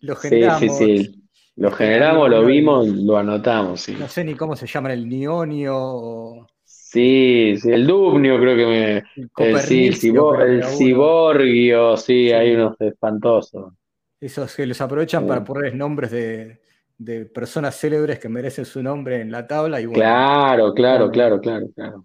[0.00, 0.60] lo generamos.
[0.60, 1.24] Sí, sí, sí.
[1.56, 3.80] Lo generamos, lo vimos, lo anotamos.
[3.80, 3.96] Sí.
[3.98, 6.46] No sé ni cómo se llama el nionio.
[6.62, 8.96] Sí, sí, el dubnio creo que me.
[9.44, 13.72] El, sí, el, ciborgio, sí, hay unos espantosos.
[14.20, 16.60] Esos que los aprovechan para ponerles nombres de,
[16.98, 19.80] de personas célebres que merecen su nombre en la tabla.
[19.80, 22.04] Y claro, claro, claro, claro, claro.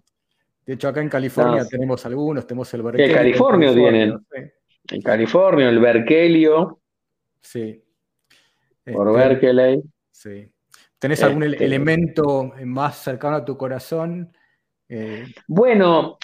[0.64, 3.10] De hecho, acá en California tenemos algunos, tenemos el Berkeley.
[3.10, 4.26] ¿En California tienen?
[4.90, 6.80] En California, el Berkelio.
[7.40, 7.82] Sí.
[8.84, 9.82] Por este, Berkeley.
[10.10, 10.50] Sí.
[10.98, 11.64] ¿Tenés algún este.
[11.64, 14.32] elemento más cercano a tu corazón?
[14.88, 16.18] Eh, bueno,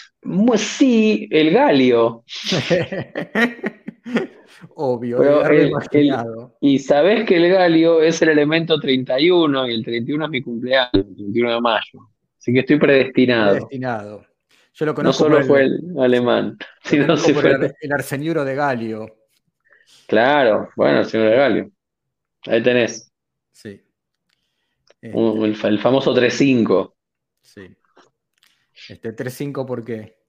[0.56, 2.24] sí, el galio.
[4.74, 5.20] Obvio,
[6.60, 10.90] y sabés que el galio es el elemento 31 y el 31 es mi cumpleaños,
[10.92, 12.10] el 31 de mayo.
[12.38, 13.52] Así que estoy predestinado.
[13.52, 14.26] Predestinado.
[14.74, 15.28] Yo lo conozco.
[15.28, 17.50] No solo fue el alemán, sino se fue.
[17.50, 19.06] El, el arseniuro de Galio.
[20.06, 21.70] Claro, bueno, el señor de Galio.
[22.46, 23.12] Ahí tenés.
[23.52, 23.80] Sí.
[25.02, 26.94] el, el, famoso 3.5.
[27.42, 27.76] Sí.
[28.88, 30.20] Este 3.5, ¿por qué?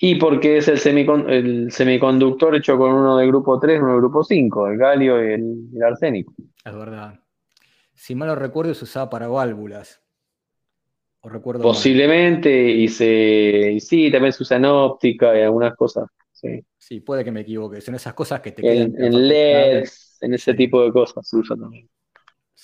[0.00, 0.96] Y porque es el,
[1.28, 5.20] el semiconductor hecho con uno de grupo 3 y uno de grupo 5, el galio
[5.20, 6.32] y el, arsénico.
[6.64, 7.18] Es verdad.
[7.94, 10.00] Si mal no recuerdo, se usaba para válvulas.
[11.24, 16.08] recuerdo Posiblemente, y, se, y sí, también se usa en óptica y algunas cosas.
[16.30, 17.80] Sí, sí puede que me equivoque.
[17.80, 18.94] Son esas cosas que te quedan.
[18.96, 21.88] En LEDs, en ese tipo de cosas se usa también.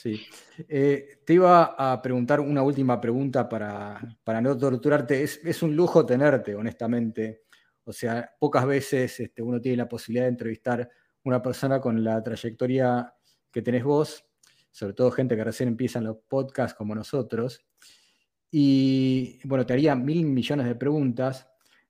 [0.05, 0.21] Sí.
[0.69, 3.99] Eh, te iba a preguntar una última pregunta para,
[4.43, 5.23] no torturarte.
[5.23, 7.45] Es, un lujo tenerte, honestamente.
[7.85, 10.91] O sea, pocas veces este, uno tiene la posibilidad de entrevistar
[11.23, 13.15] una persona con la trayectoria
[13.51, 14.27] que tenés vos,
[14.71, 17.65] sobre todo gente que recién empieza en los podcasts como nosotros.
[18.51, 21.49] Y bueno, te haría mil millones de preguntas,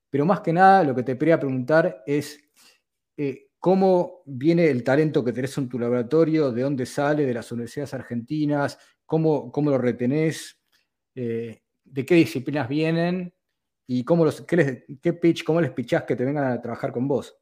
[0.09, 2.39] pero más que nada lo que te quería preguntar es
[3.17, 7.51] eh, cómo viene el talento que tenés en tu laboratorio, de dónde sale, de las
[7.51, 8.77] universidades argentinas,
[9.07, 10.61] cómo, cómo lo retenés,
[11.15, 13.33] eh, de qué disciplinas vienen
[13.87, 17.35] y cómo los, qué, pitch, cómo les pitchás que te vengan a trabajar con vos.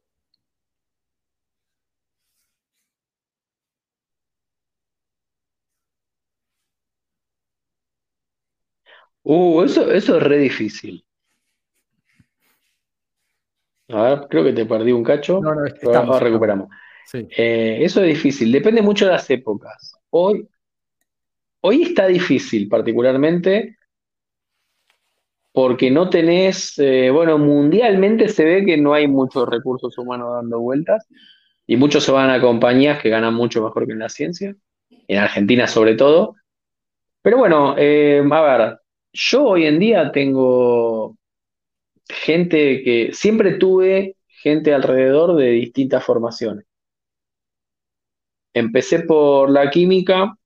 [9.24, 11.04] Uh, eso, eso es re difícil.
[13.88, 15.40] A ver, creo que te perdí un cacho.
[15.40, 16.68] No, no, estamos, recuperamos.
[17.12, 19.94] Eh, eso es difícil, depende mucho de las épocas.
[20.10, 20.48] Hoy,
[21.60, 23.76] hoy está difícil particularmente
[25.52, 30.60] porque no tenés, eh, bueno, mundialmente se ve que no hay muchos recursos humanos dando
[30.60, 31.06] vueltas
[31.66, 34.56] y muchos se van a compañías que ganan mucho mejor que en la ciencia,
[35.06, 36.34] en Argentina sobre todo.
[37.22, 38.78] Pero bueno, eh, a ver,
[39.12, 41.16] yo hoy en día tengo
[42.08, 46.66] gente que siempre tuve gente alrededor de distintas formaciones.
[48.52, 50.36] Empecé por la química,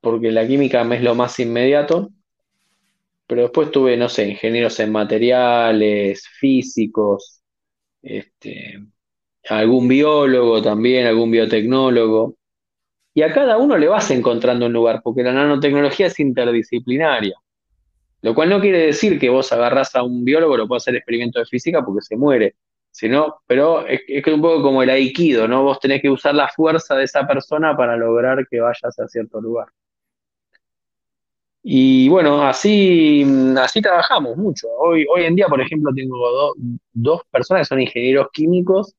[0.00, 2.10] porque la química es lo más inmediato,
[3.26, 7.42] pero después tuve, no sé, ingenieros en materiales, físicos,
[8.02, 8.80] este,
[9.48, 12.36] algún biólogo también, algún biotecnólogo.
[13.14, 17.34] Y a cada uno le vas encontrando un lugar, porque la nanotecnología es interdisciplinaria.
[18.24, 21.40] Lo cual no quiere decir que vos agarrás a un biólogo, lo puedes hacer experimento
[21.40, 22.54] de física porque se muere.
[22.90, 25.62] Sino, pero es, es un poco como el aikido, ¿no?
[25.62, 29.42] Vos tenés que usar la fuerza de esa persona para lograr que vayas a cierto
[29.42, 29.66] lugar.
[31.62, 33.26] Y bueno, así,
[33.58, 34.68] así trabajamos mucho.
[34.78, 36.54] Hoy, hoy en día, por ejemplo, tengo
[36.94, 38.94] dos personas que son ingenieros químicos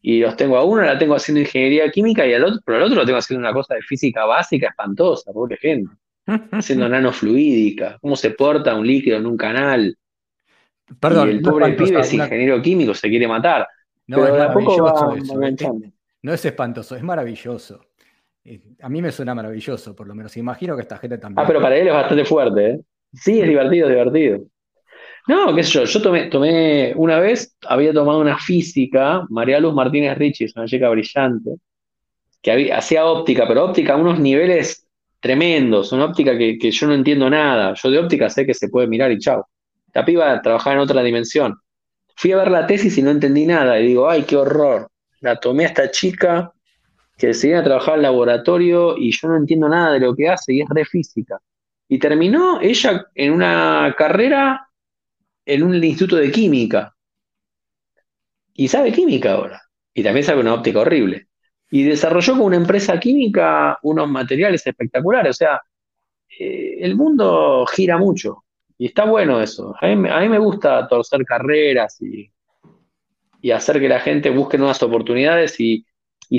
[0.00, 2.84] y los tengo a uno, la tengo haciendo ingeniería química y al otro, pero al
[2.84, 5.90] otro lo tengo haciendo una cosa de física básica espantosa, pobre gente
[6.52, 9.96] haciendo nanofluídica, cómo se porta un líquido en un canal.
[10.98, 13.66] Perdón, y el pobre pibe es ingeniero químico, se quiere matar.
[14.06, 15.92] No, es maravilloso ¿eh?
[16.22, 17.80] No es espantoso, es maravilloso.
[18.44, 20.36] Eh, a mí me suena maravilloso, por lo menos.
[20.36, 21.44] Imagino que esta gente también.
[21.44, 22.80] Ah, pero para él es bastante fuerte, ¿eh?
[23.12, 24.40] Sí, es divertido, es divertido.
[25.28, 29.74] No, qué sé yo, yo tomé, tomé, una vez, había tomado una física, María Luz
[29.74, 31.56] Martínez Richie, una chica brillante,
[32.42, 34.88] que hacía óptica, pero óptica a unos niveles
[35.20, 37.74] tremendos, una óptica que, yo no entiendo nada.
[37.74, 39.46] Yo de óptica sé que se puede mirar y chao.
[39.94, 41.56] La piba trabajaba en otra dimensión.
[42.16, 43.78] Fui a ver la tesis y no entendí nada.
[43.78, 44.88] Y digo, ay, qué horror.
[45.20, 46.52] La tomé a esta chica
[47.18, 50.54] que se a trabajar al laboratorio y yo no entiendo nada de lo que hace
[50.54, 51.38] y es re física.
[51.86, 54.68] Y terminó ella en una carrera
[55.44, 56.94] en un instituto de química.
[58.54, 59.60] Y sabe química ahora.
[59.92, 61.29] Y también sabe una óptica horrible
[61.70, 65.30] y desarrolló con una empresa química unos materiales espectaculares.
[65.30, 65.62] O sea,
[66.38, 68.44] eh, el mundo gira mucho
[68.76, 69.74] y está bueno eso.
[69.80, 72.30] A mí, me gusta torcer carreras y,
[73.52, 75.86] hacer que la gente busque nuevas oportunidades y,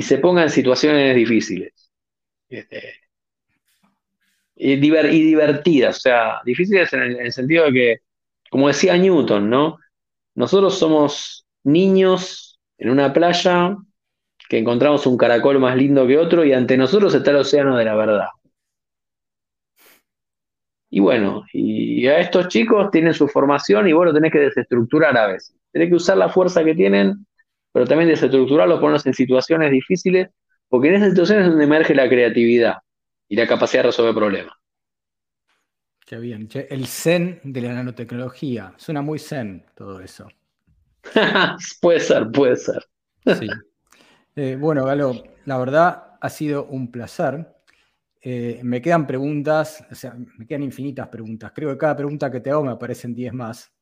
[0.00, 1.90] se ponga en situaciones difíciles.
[2.48, 2.94] Este,
[4.54, 7.98] y, divertidas, o sea, difíciles en el, sentido de que,
[8.50, 9.78] como decía Newton, ¿no?
[10.34, 13.76] Nosotros somos niños en una playa
[14.52, 17.86] que encontramos un caracol más lindo que otro y ante nosotros está el océano de
[17.86, 18.26] la verdad.
[20.90, 25.16] Y bueno, y a estos chicos tienen su formación y vos lo tenés que desestructurar
[25.16, 25.56] a veces.
[25.72, 27.26] Tenés que usar la fuerza que tienen,
[27.72, 30.28] pero también desestructurarlos, ponerlos en situaciones difíciles,
[30.68, 32.74] porque en esas situaciones es donde emerge la creatividad
[33.28, 34.52] y la capacidad de resolver problemas.
[36.04, 36.46] Qué bien.
[36.68, 38.74] El zen de la nanotecnología.
[38.76, 40.28] Suena muy zen todo eso.
[41.80, 42.84] puede ser, puede ser.
[43.24, 43.46] Sí.
[44.34, 45.12] Eh, bueno, Galo,
[45.44, 47.46] la verdad ha sido un placer.
[48.20, 51.52] Eh, me quedan preguntas, o sea, me quedan infinitas preguntas.
[51.54, 53.72] Creo que cada pregunta que te hago me aparecen 10 más.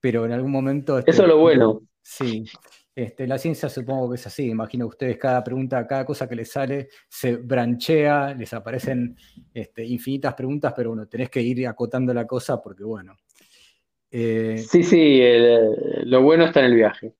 [0.00, 0.98] Pero en algún momento.
[0.98, 1.82] Este, Eso es lo bueno.
[2.00, 2.44] Sí.
[2.94, 4.48] Este, la ciencia supongo que es así.
[4.48, 9.16] Imagino ustedes, cada pregunta, cada cosa que les sale, se branchea, les aparecen
[9.52, 13.16] este, infinitas preguntas, pero bueno, tenés que ir acotando la cosa porque, bueno.
[14.10, 15.20] Eh, sí, sí,
[16.04, 17.12] lo bueno está en el viaje.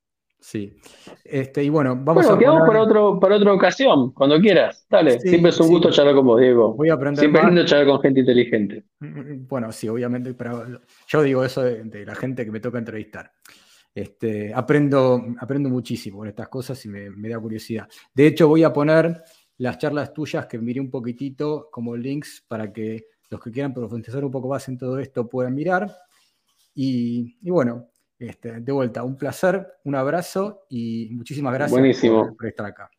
[0.46, 0.78] Sí.
[1.24, 2.38] Este, y bueno, vamos bueno, a.
[2.38, 4.86] quedamos para, otro, para otra ocasión, cuando quieras.
[4.88, 6.72] Dale, siempre es un gusto charlar con vos, Diego.
[6.72, 8.84] Voy a aprender siempre es lindo charlar con gente inteligente.
[9.00, 10.64] Bueno, sí, obviamente, pero
[11.08, 13.32] yo digo eso de, la gente que me toca entrevistar.
[13.92, 17.88] Este, aprendo, aprendo muchísimo con estas cosas y me, me da curiosidad.
[18.14, 19.24] De hecho, voy a poner
[19.58, 24.24] las charlas tuyas que miré un poquitito como links para que los que quieran profundizar
[24.24, 25.92] un poco más en todo esto puedan mirar.
[26.72, 31.78] Y, bueno, este, de vuelta, un placer, un abrazo y muchísimas gracias
[32.36, 32.90] Por, estar acá.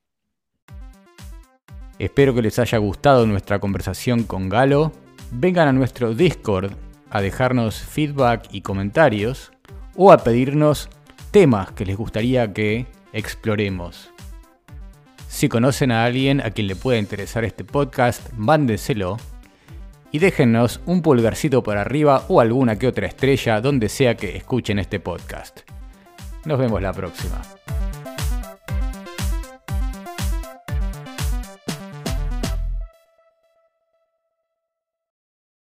[1.99, 4.91] Espero que les haya gustado nuestra conversación con Galo.
[5.31, 6.71] Vengan a nuestro Discord
[7.09, 9.51] a dejarnos feedback y comentarios
[9.95, 10.89] o a pedirnos
[11.31, 14.11] temas que les gustaría que exploremos.
[15.27, 19.17] Si conocen a alguien a quien le pueda interesar este podcast, mándenselo
[20.11, 24.79] y déjennos un pulgarcito para arriba o alguna que otra estrella donde sea que escuchen
[24.79, 25.61] este podcast.
[26.45, 27.41] Nos vemos la próxima.